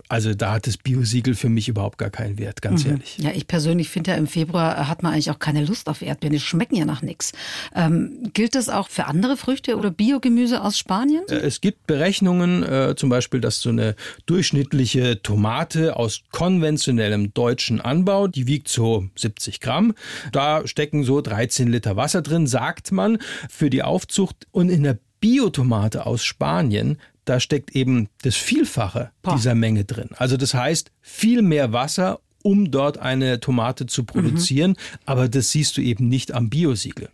also 0.08 0.34
da 0.34 0.54
hat 0.54 0.68
das 0.68 0.78
Biosiegel 0.78 1.36
für 1.36 1.50
mich 1.50 1.68
überhaupt 1.68 1.98
gar 1.98 2.10
keinen 2.10 2.38
Wert, 2.38 2.62
ganz 2.62 2.86
mhm. 2.86 2.92
ehrlich. 2.92 3.18
Ja, 3.18 3.32
ich 3.32 3.48
persönlich 3.48 3.90
finde 3.90 4.12
ja 4.12 4.18
im 4.18 4.28
Februar 4.28 4.88
hat 4.88 5.04
man 5.04 5.14
eigentlich 5.14 5.32
auch 5.32 5.40
keine 5.40 5.66
Lust 5.66 5.90
auf 5.90 6.02
Erdbeeren. 6.02 6.34
Die 6.34 6.40
schmecken 6.40 6.76
ja 6.76 6.86
nach 6.86 7.02
nichts. 7.02 7.32
Ähm, 7.74 8.30
gilt 8.34 8.56
das 8.56 8.70
auch 8.70 8.90
für 8.90 9.06
andere 9.06 9.38
Früchte 9.38 9.78
oder 9.78 9.92
Biogemüse 9.92 10.62
aus 10.62 10.78
Spanien? 10.78 11.24
Es 11.28 11.62
gibt 11.62 11.88
Berechnungen, 11.88 12.64
äh, 12.64 12.96
zum 12.96 13.10
Beispiel, 13.10 13.42
dass 13.42 13.62
so 13.62 13.70
eine 13.70 13.96
durchschnittliche 14.26 15.22
Tomate 15.22 15.96
aus 15.96 16.22
konventionellem 16.32 17.34
deutschen 17.34 17.82
Anbau, 17.82 18.28
die 18.28 18.48
wiegt 18.48 18.68
so 18.68 19.08
70 19.16 19.60
Gramm. 19.60 19.94
Da 20.32 20.68
stecken 20.68 21.04
so 21.04 21.22
13 21.22 21.68
Liter 21.68 21.96
Wasser 21.96 22.22
drin, 22.22 22.48
sagt 22.48 22.92
man, 22.92 23.18
für 23.50 23.70
die 23.70 23.84
Aufzucht. 23.84 24.48
Und 24.52 24.70
in 24.70 24.84
der 24.84 25.00
Biotomate 25.26 26.06
aus 26.06 26.24
Spanien 26.24 27.00
da 27.26 27.40
steckt 27.40 27.76
eben 27.76 28.10
das 28.22 28.36
Vielfache 28.36 29.10
Boah. 29.24 29.36
dieser 29.36 29.56
Menge 29.56 29.84
drin. 29.84 30.10
Also 30.16 30.38
das 30.38 30.54
heißt, 30.54 30.92
viel 31.02 31.42
mehr 31.42 31.74
Wasser, 31.74 32.20
um 32.44 32.70
dort 32.70 33.00
eine 33.00 33.40
Tomate 33.40 33.88
zu 33.88 34.04
produzieren, 34.04 34.72
mhm. 34.72 35.00
aber 35.08 35.28
das 35.28 35.50
siehst 35.50 35.76
du 35.78 35.82
eben 35.82 36.08
nicht 36.08 36.32
am 36.32 36.52
Biosiegel. 36.52 37.10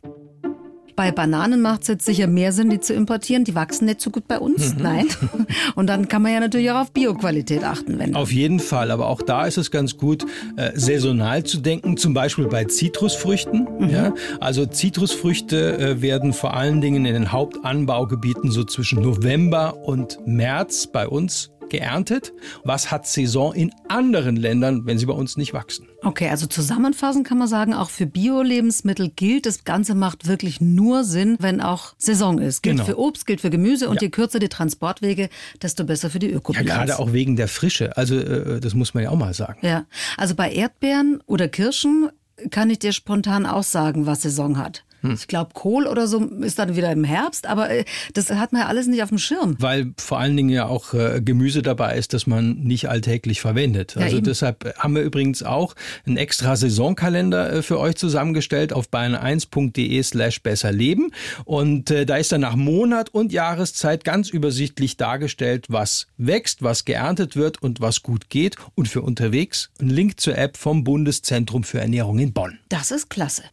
Bei 1.02 1.12
Bananen 1.12 1.62
macht 1.62 1.82
es 1.82 1.88
jetzt 1.88 2.06
sicher 2.06 2.28
mehr 2.28 2.52
Sinn, 2.52 2.70
die 2.70 2.80
zu 2.80 2.94
importieren. 2.94 3.44
Die 3.44 3.56
wachsen 3.56 3.86
nicht 3.86 4.02
so 4.02 4.12
gut 4.12 4.28
bei 4.28 4.38
uns. 4.38 4.76
Mhm. 4.76 4.84
Nein. 4.84 5.08
Und 5.76 5.88
dann 5.88 6.08
kann 6.08 6.22
man 6.22 6.32
ja 6.32 6.40
natürlich 6.40 6.70
auch 6.70 6.80
auf 6.80 6.92
Bioqualität 6.92 7.64
achten. 7.64 7.98
Wenn 7.98 8.14
auf 8.14 8.32
jeden 8.32 8.60
Fall. 8.60 8.92
Aber 8.92 9.08
auch 9.08 9.24
da 9.24 9.48
ist 9.48 9.58
es 9.58 9.72
ganz 9.72 9.98
gut, 9.98 10.28
äh, 10.58 10.74
saisonal 10.76 11.44
zu 11.44 11.58
denken. 11.58 11.98
Zum 11.98 12.14
Beispiel 12.14 12.46
bei 12.46 12.66
Zitrusfrüchten. 12.66 13.68
Mhm. 13.80 13.90
Ja? 13.90 14.14
Also 14.40 14.68
Zitrusfrüchte 14.68 15.80
äh, 15.80 16.02
werden 16.04 16.34
vor 16.34 16.54
allen 16.54 16.82
Dingen 16.82 17.04
in 17.08 17.16
den 17.16 17.32
Hauptanbaugebieten 17.32 18.52
so 18.52 18.64
zwischen 18.64 19.02
November 19.02 19.78
und 19.84 20.20
März 20.28 20.86
bei 20.86 21.08
uns 21.08 21.50
geerntet? 21.72 22.34
Was 22.64 22.92
hat 22.92 23.08
Saison 23.08 23.54
in 23.54 23.72
anderen 23.88 24.36
Ländern, 24.36 24.86
wenn 24.86 25.00
sie 25.00 25.08
bei 25.08 25.14
uns 25.14 25.38
nicht 25.38 25.54
wachsen? 25.54 25.88
Okay, 26.04 26.30
also 26.30 26.46
zusammenfassend 26.46 27.26
kann 27.26 27.38
man 27.40 27.48
sagen, 27.48 27.74
auch 27.74 27.90
für 27.90 28.06
Bio-Lebensmittel 28.06 29.10
gilt, 29.10 29.46
das 29.48 29.64
Ganze 29.64 29.96
macht 29.96 30.28
wirklich 30.28 30.62
nur 30.62 31.04
Sinn, 31.04 31.38
wenn 31.40 31.62
auch 31.62 31.96
Saison 31.98 32.38
ist. 32.38 32.62
Gilt 32.62 32.76
genau. 32.78 32.86
für 32.86 33.00
Obst, 33.00 33.26
gilt 33.26 33.42
für 33.42 33.50
Gemüse 33.50 33.90
und 33.90 33.96
ja. 33.96 34.04
je 34.04 34.10
kürzer 34.10 34.40
die 34.40 34.50
Transportwege, 34.50 35.30
desto 35.62 35.84
besser 35.84 36.10
für 36.10 36.20
die 36.20 36.30
Ökobilanz. 36.30 36.68
Ja, 36.68 36.78
gerade 36.78 37.00
auch 37.00 37.14
wegen 37.14 37.36
der 37.36 37.48
Frische. 37.48 37.98
Also 37.98 38.18
äh, 38.18 38.60
das 38.60 38.76
muss 38.76 38.94
man 38.94 39.04
ja 39.04 39.10
auch 39.10 39.18
mal 39.18 39.34
sagen. 39.34 39.66
Ja, 39.66 39.86
also 40.18 40.36
bei 40.36 40.52
Erdbeeren 40.52 41.22
oder 41.26 41.48
Kirschen 41.48 42.10
kann 42.50 42.70
ich 42.70 42.80
dir 42.80 42.92
spontan 42.92 43.46
auch 43.46 43.64
sagen, 43.64 44.06
was 44.06 44.22
Saison 44.22 44.58
hat. 44.58 44.84
Hm. 45.02 45.14
Ich 45.14 45.28
glaube, 45.28 45.52
Kohl 45.54 45.88
oder 45.88 46.08
so 46.08 46.24
ist 46.42 46.60
dann 46.60 46.76
wieder 46.76 46.92
im 46.92 47.04
Herbst, 47.04 47.48
aber 47.48 47.70
äh, 47.70 47.86
das 48.14 48.30
hat 48.30 48.54
man 48.54 48.64
ja 48.64 48.68
alles 48.68 48.88
nicht 48.88 49.04
auf 49.04 49.10
dem 49.10 49.18
Schirm. 49.18 49.56
Weil 49.60 49.94
vor 49.98 50.20
allen 50.20 50.38
Dingen 50.38 50.50
ja 50.50 50.68
auch 50.68 50.94
äh, 50.94 51.22
Gemüse 51.24 51.62
dabei 51.62 51.98
ist, 51.98 52.14
das 52.14 52.28
man 52.28 52.56
nicht 52.56 52.90
alltäglich 52.90 53.42
verwendet. 53.42 53.96
Ja, 53.96 54.04
also 54.04 54.18
eben. 54.18 54.26
deshalb 54.26 54.74
haben 54.78 54.96
wir 54.96 55.02
übrigens 55.02 55.44
auch 55.44 55.76
einen 56.06 56.18
extra 56.18 56.56
Saisonkalender 56.56 57.54
äh, 57.54 57.62
für 57.62 57.80
euch 57.80 57.96
zusammengestellt 57.96 58.74
auf 58.74 58.90
bayern1.de 58.90 60.04
slash 60.04 60.42
besser 60.42 60.72
leben. 60.72 61.12
Und 61.46 61.92
äh, 61.92 62.06
da 62.06 62.18
ist 62.18 62.32
dann 62.32 62.42
nach 62.42 62.56
Monat 62.56 63.10
und 63.10 63.32
Jahreszeit 63.32 64.04
ganz 64.04 64.30
übersichtlich 64.30 64.98
dargestellt, 64.98 65.66
was 65.70 66.08
wächst, 66.18 66.64
was 66.64 66.86
geerntet 66.86 67.36
wird 67.36 67.62
und 67.62 67.82
was 67.82 68.04
gut 68.04 68.30
geht. 68.30 68.56
Und 68.76 68.88
für 68.88 69.02
unterwegs 69.02 69.70
ein 69.80 69.90
Link 69.90 70.20
zur 70.20 70.38
App 70.38 70.58
vom 70.58 70.84
Bundeszentrum 70.84 71.64
für 71.64 71.80
Ernährung 71.80 72.20
in 72.20 72.34
Bonn. 72.34 72.60
Das 72.70 72.92
ist 72.92 73.10
klasse. 73.10 73.44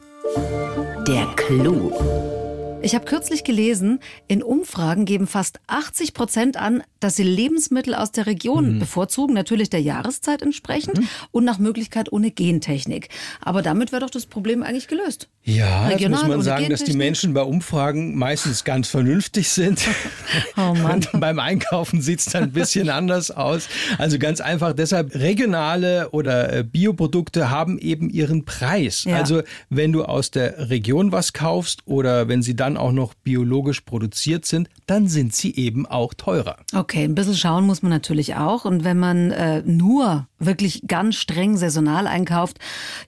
Der 1.07 1.27
Clou. 1.37 2.38
Ich 2.81 2.95
habe 2.95 3.05
kürzlich 3.05 3.43
gelesen, 3.43 3.99
in 4.29 4.43
Umfragen 4.43 5.05
geben 5.05 5.27
fast 5.27 5.59
80 5.67 6.15
Prozent 6.15 6.57
an, 6.57 6.83
dass 7.01 7.17
sie 7.17 7.25
Lebensmittel 7.25 7.95
aus 7.95 8.13
der 8.13 8.27
Region 8.27 8.75
mhm. 8.75 8.79
bevorzugen, 8.79 9.35
natürlich 9.35 9.69
der 9.69 9.81
Jahreszeit 9.83 10.43
entsprechend 10.43 10.99
mhm. 10.99 11.09
und 11.33 11.45
nach 11.45 11.59
Möglichkeit 11.59 12.13
ohne 12.13 12.31
Gentechnik. 12.31 13.09
Aber 13.41 13.63
damit 13.63 13.91
wäre 13.91 14.03
doch 14.03 14.11
das 14.11 14.27
Problem 14.27 14.63
eigentlich 14.63 14.87
gelöst. 14.89 15.29
Ja, 15.45 15.87
Regional, 15.87 16.21
muss 16.21 16.29
man 16.29 16.43
sagen, 16.43 16.69
dass 16.69 16.85
die 16.85 16.97
Menschen 16.97 17.33
bei 17.33 17.41
Umfragen 17.41 18.17
meistens 18.17 18.65
ganz 18.65 18.89
vernünftig 18.89 19.49
sind. 19.49 19.81
oh 20.59 20.75
Mann. 20.75 21.07
beim 21.15 21.39
Einkaufen 21.39 22.03
sieht 22.03 22.21
es 22.21 22.27
dann 22.27 22.45
ein 22.45 22.53
bisschen 22.53 22.91
anders 22.91 23.31
aus. 23.31 23.69
Also 23.97 24.19
ganz 24.19 24.41
einfach 24.43 24.75
deshalb, 24.75 25.15
regionale 25.15 26.11
oder 26.11 26.53
äh, 26.53 26.65
Bioprodukte 26.65 27.51
haben 27.51 27.79
eben 27.79 28.11
ihren 28.11 28.45
Preis. 28.45 29.05
Ja. 29.05 29.17
Also 29.17 29.43
wenn 29.71 29.93
du 29.93 30.05
aus 30.05 30.31
der 30.31 30.69
Region 30.69 31.13
was 31.13 31.33
kaufst 31.33 31.81
oder 31.87 32.29
wenn 32.29 32.43
sie 32.43 32.55
dann 32.55 32.68
auch 32.77 32.93
noch 32.93 33.15
biologisch 33.15 33.81
produziert 33.81 34.45
sind, 34.45 34.69
dann 34.87 35.09
sind 35.09 35.35
sie 35.35 35.55
eben 35.57 35.87
auch 35.87 36.15
teurer. 36.15 36.57
Okay, 36.75 37.05
ein 37.05 37.15
bisschen 37.15 37.35
schauen 37.35 37.67
muss 37.67 37.83
man 37.83 37.91
natürlich 37.91 38.35
auch. 38.35 38.65
Und 38.65 38.85
wenn 38.85 38.99
man 38.99 39.31
äh, 39.31 39.63
nur 39.63 40.29
wirklich 40.39 40.83
ganz 40.87 41.17
streng 41.17 41.57
saisonal 41.57 42.07
einkauft, 42.07 42.59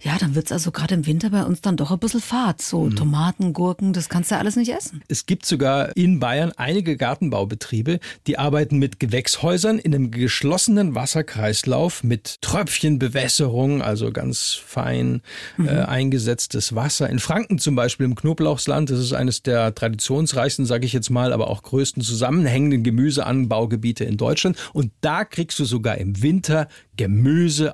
ja, 0.02 0.16
dann 0.18 0.34
wird 0.34 0.46
es 0.46 0.52
also 0.52 0.72
gerade 0.72 0.94
im 0.94 1.06
Winter 1.06 1.30
bei 1.30 1.44
uns 1.44 1.60
dann 1.60 1.76
doch 1.76 1.90
ein 1.90 1.98
bisschen 1.98 2.20
fad. 2.20 2.60
So 2.60 2.84
mhm. 2.84 2.96
Tomaten, 2.96 3.52
Gurken, 3.52 3.92
das 3.92 4.08
kannst 4.08 4.30
du 4.30 4.36
alles 4.36 4.56
nicht 4.56 4.72
essen. 4.72 5.02
Es 5.08 5.26
gibt 5.26 5.46
sogar 5.46 5.96
in 5.96 6.18
Bayern 6.20 6.52
einige 6.56 6.96
Gartenbaubetriebe, 6.96 8.00
die 8.26 8.38
arbeiten 8.38 8.78
mit 8.78 8.98
Gewächshäusern 9.00 9.78
in 9.78 9.94
einem 9.94 10.10
geschlossenen 10.10 10.94
Wasserkreislauf 10.94 12.02
mit 12.02 12.42
Tröpfchenbewässerung, 12.42 13.82
also 13.82 14.10
ganz 14.10 14.54
fein 14.54 15.22
mhm. 15.56 15.68
äh, 15.68 15.70
eingesetztes 15.82 16.74
Wasser. 16.74 17.08
In 17.08 17.20
Franken 17.20 17.58
zum 17.58 17.76
Beispiel 17.76 18.06
im 18.06 18.16
Knoblauchsland, 18.16 18.90
das 18.90 18.98
ist 18.98 19.12
eines 19.12 19.42
der 19.42 19.74
traditionsreichsten, 19.74 20.66
sage 20.66 20.86
ich 20.86 20.92
jetzt 20.92 21.10
mal, 21.10 21.32
aber 21.32 21.48
auch 21.48 21.62
größten 21.62 22.02
zusammenhängenden 22.02 22.82
Gemüseanbaugebiete 22.82 24.04
in 24.04 24.16
Deutschland. 24.16 24.56
Und 24.72 24.92
da 25.00 25.24
kriegst 25.24 25.58
du 25.58 25.64
sogar 25.64 25.98
im 25.98 26.22
Winter 26.22 26.68
Gemüse 26.96 27.19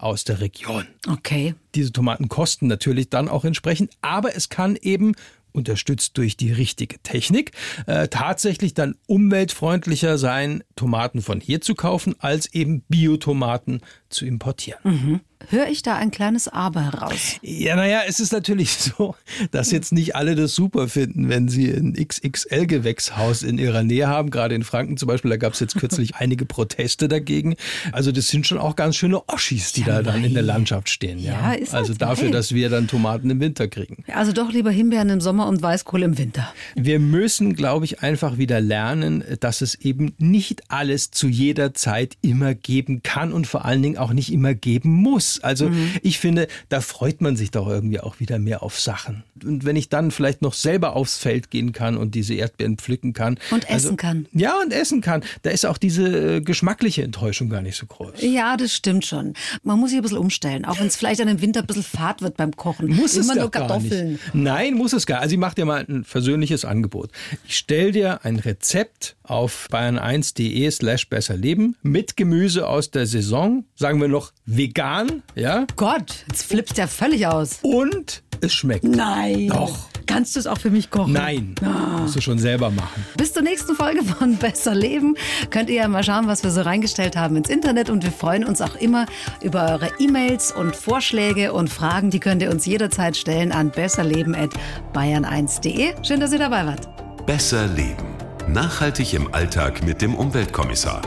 aus 0.02 0.24
der 0.24 0.40
Region. 0.40 0.86
Okay. 1.08 1.54
Diese 1.74 1.92
Tomaten 1.92 2.28
kosten 2.28 2.66
natürlich 2.66 3.10
dann 3.10 3.28
auch 3.28 3.44
entsprechend, 3.44 3.90
aber 4.02 4.34
es 4.34 4.48
kann 4.48 4.76
eben 4.76 5.14
unterstützt 5.56 6.18
durch 6.18 6.36
die 6.36 6.52
richtige 6.52 6.98
Technik, 7.02 7.52
äh, 7.86 8.08
tatsächlich 8.08 8.74
dann 8.74 8.94
umweltfreundlicher 9.06 10.18
sein, 10.18 10.62
Tomaten 10.76 11.22
von 11.22 11.40
hier 11.40 11.60
zu 11.60 11.74
kaufen, 11.74 12.14
als 12.18 12.52
eben 12.52 12.82
Biotomaten 12.88 13.80
zu 14.10 14.26
importieren. 14.26 14.80
Mhm. 14.84 15.20
Höre 15.50 15.68
ich 15.68 15.82
da 15.82 15.96
ein 15.96 16.10
kleines 16.10 16.48
Aber 16.48 16.84
heraus. 16.84 17.36
Ja, 17.42 17.76
naja, 17.76 18.00
es 18.06 18.20
ist 18.20 18.32
natürlich 18.32 18.72
so, 18.72 19.14
dass 19.50 19.70
jetzt 19.70 19.92
nicht 19.92 20.16
alle 20.16 20.34
das 20.34 20.54
super 20.54 20.88
finden, 20.88 21.28
wenn 21.28 21.48
sie 21.48 21.70
ein 21.70 21.94
XXL-Gewächshaus 21.94 23.42
in 23.42 23.58
ihrer 23.58 23.82
Nähe 23.82 24.08
haben. 24.08 24.30
Gerade 24.30 24.54
in 24.54 24.62
Franken 24.62 24.96
zum 24.96 25.08
Beispiel, 25.08 25.30
da 25.30 25.36
gab 25.36 25.54
es 25.54 25.60
jetzt 25.60 25.76
kürzlich 25.76 26.14
einige 26.16 26.46
Proteste 26.46 27.08
dagegen. 27.08 27.56
Also 27.92 28.12
das 28.12 28.28
sind 28.28 28.46
schon 28.46 28.58
auch 28.58 28.76
ganz 28.76 28.96
schöne 28.96 29.28
Oschis, 29.28 29.72
die 29.72 29.80
ja, 29.82 29.86
da 29.86 30.02
dann 30.02 30.24
in 30.24 30.34
der 30.34 30.42
Landschaft 30.42 30.88
stehen. 30.88 31.18
Ja, 31.18 31.32
ja 31.32 31.52
ist 31.52 31.74
Also 31.74 31.90
halt 31.90 32.02
dafür, 32.02 32.30
dass 32.30 32.52
wir 32.52 32.68
dann 32.68 32.88
Tomaten 32.88 33.30
im 33.30 33.40
Winter 33.40 33.68
kriegen. 33.68 34.04
Also 34.12 34.32
doch 34.32 34.52
lieber 34.52 34.70
Himbeeren 34.70 35.10
im 35.10 35.20
Sommer 35.20 35.48
und 35.48 35.62
Weißkohl 35.62 36.02
im 36.02 36.18
Winter. 36.18 36.52
Wir 36.74 36.98
müssen, 36.98 37.54
glaube 37.54 37.84
ich, 37.84 38.00
einfach 38.02 38.38
wieder 38.38 38.60
lernen, 38.60 39.24
dass 39.40 39.60
es 39.60 39.74
eben 39.76 40.14
nicht 40.18 40.70
alles 40.70 41.10
zu 41.10 41.28
jeder 41.28 41.74
Zeit 41.74 42.16
immer 42.22 42.54
geben 42.54 43.02
kann 43.02 43.32
und 43.32 43.46
vor 43.46 43.64
allen 43.64 43.82
Dingen 43.82 43.98
auch 43.98 44.12
nicht 44.12 44.32
immer 44.32 44.54
geben 44.54 44.90
muss. 44.90 45.35
Also 45.40 45.68
mhm. 45.68 45.92
ich 46.02 46.18
finde, 46.18 46.48
da 46.68 46.80
freut 46.80 47.20
man 47.20 47.36
sich 47.36 47.50
doch 47.50 47.68
irgendwie 47.68 48.00
auch 48.00 48.20
wieder 48.20 48.38
mehr 48.38 48.62
auf 48.62 48.78
Sachen. 48.80 49.24
Und 49.44 49.64
wenn 49.64 49.76
ich 49.76 49.88
dann 49.88 50.10
vielleicht 50.10 50.42
noch 50.42 50.54
selber 50.54 50.96
aufs 50.96 51.18
Feld 51.18 51.50
gehen 51.50 51.72
kann 51.72 51.96
und 51.96 52.14
diese 52.14 52.34
Erdbeeren 52.34 52.78
pflücken 52.78 53.12
kann. 53.12 53.38
Und 53.50 53.68
also, 53.70 53.88
essen 53.88 53.96
kann. 53.96 54.26
Ja, 54.32 54.54
und 54.60 54.72
essen 54.72 55.00
kann. 55.00 55.22
Da 55.42 55.50
ist 55.50 55.66
auch 55.66 55.78
diese 55.78 56.36
äh, 56.36 56.40
geschmackliche 56.40 57.02
Enttäuschung 57.02 57.48
gar 57.48 57.62
nicht 57.62 57.76
so 57.76 57.86
groß. 57.86 58.20
Ja, 58.20 58.56
das 58.56 58.74
stimmt 58.74 59.04
schon. 59.04 59.34
Man 59.62 59.78
muss 59.78 59.90
sich 59.90 59.98
ein 59.98 60.02
bisschen 60.02 60.18
umstellen, 60.18 60.64
auch 60.64 60.78
wenn 60.78 60.86
es 60.86 60.96
vielleicht 60.96 61.20
an 61.20 61.28
dem 61.28 61.40
Winter 61.40 61.60
ein 61.60 61.66
bisschen 61.66 61.82
fad 61.82 62.22
wird 62.22 62.36
beim 62.36 62.56
Kochen. 62.56 62.88
Muss 62.88 63.14
Immer 63.14 63.34
es 63.34 63.38
nur 63.38 63.50
Kartoffeln. 63.50 64.18
Nein, 64.32 64.74
muss 64.74 64.92
es 64.92 65.06
gar. 65.06 65.20
Also 65.20 65.34
ich 65.34 65.40
mache 65.40 65.54
dir 65.54 65.64
mal 65.64 65.84
ein 65.88 66.04
versöhnliches 66.04 66.64
Angebot. 66.64 67.10
Ich 67.46 67.56
stelle 67.56 67.92
dir 67.92 68.24
ein 68.24 68.36
Rezept 68.36 69.16
auf 69.22 69.68
bayern1.de 69.70 70.70
slash 70.70 71.08
besserleben 71.08 71.76
mit 71.82 72.16
Gemüse 72.16 72.66
aus 72.66 72.90
der 72.90 73.06
Saison, 73.06 73.64
sagen 73.74 74.00
wir 74.00 74.08
noch 74.08 74.32
vegan, 74.44 75.22
ja? 75.34 75.66
Gott, 75.76 76.24
jetzt 76.28 76.44
flippst 76.44 76.78
ja 76.78 76.86
völlig 76.86 77.26
aus. 77.26 77.58
Und 77.62 78.22
es 78.40 78.54
schmeckt. 78.54 78.84
Nein. 78.84 79.48
Doch. 79.48 79.76
Kannst 80.06 80.36
du 80.36 80.40
es 80.40 80.46
auch 80.46 80.58
für 80.58 80.70
mich 80.70 80.90
kochen? 80.90 81.14
Nein. 81.14 81.54
Oh. 81.62 81.66
Musst 82.02 82.16
du 82.16 82.20
schon 82.20 82.38
selber 82.38 82.70
machen. 82.70 83.04
Bis 83.16 83.32
zur 83.32 83.42
nächsten 83.42 83.74
Folge 83.74 84.04
von 84.04 84.36
Besser 84.38 84.74
Leben 84.74 85.16
könnt 85.50 85.68
ihr 85.68 85.76
ja 85.76 85.88
mal 85.88 86.04
schauen, 86.04 86.28
was 86.28 86.44
wir 86.44 86.50
so 86.50 86.60
reingestellt 86.62 87.16
haben 87.16 87.36
ins 87.36 87.48
Internet. 87.48 87.90
Und 87.90 88.04
wir 88.04 88.12
freuen 88.12 88.44
uns 88.44 88.60
auch 88.60 88.76
immer 88.76 89.06
über 89.42 89.72
eure 89.72 89.90
E-Mails 89.98 90.52
und 90.52 90.76
Vorschläge 90.76 91.52
und 91.52 91.68
Fragen. 91.68 92.10
Die 92.10 92.20
könnt 92.20 92.40
ihr 92.40 92.50
uns 92.50 92.66
jederzeit 92.66 93.16
stellen 93.16 93.50
an 93.50 93.72
besserleben.bayern1.de. 93.72 95.94
Schön, 96.04 96.20
dass 96.20 96.32
ihr 96.32 96.38
dabei 96.38 96.66
wart. 96.66 96.88
Besser 97.26 97.66
Leben. 97.66 98.14
Nachhaltig 98.48 99.12
im 99.12 99.34
Alltag 99.34 99.84
mit 99.84 100.00
dem 100.00 100.14
Umweltkommissar. 100.14 101.02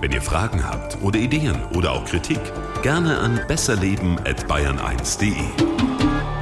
Wenn 0.00 0.12
ihr 0.12 0.22
Fragen 0.22 0.64
habt 0.64 1.02
oder 1.02 1.18
Ideen 1.18 1.60
oder 1.74 1.90
auch 1.92 2.04
Kritik, 2.04 2.38
gerne 2.84 3.18
an 3.18 3.40
besserleben.bayern1.de. 3.48 6.33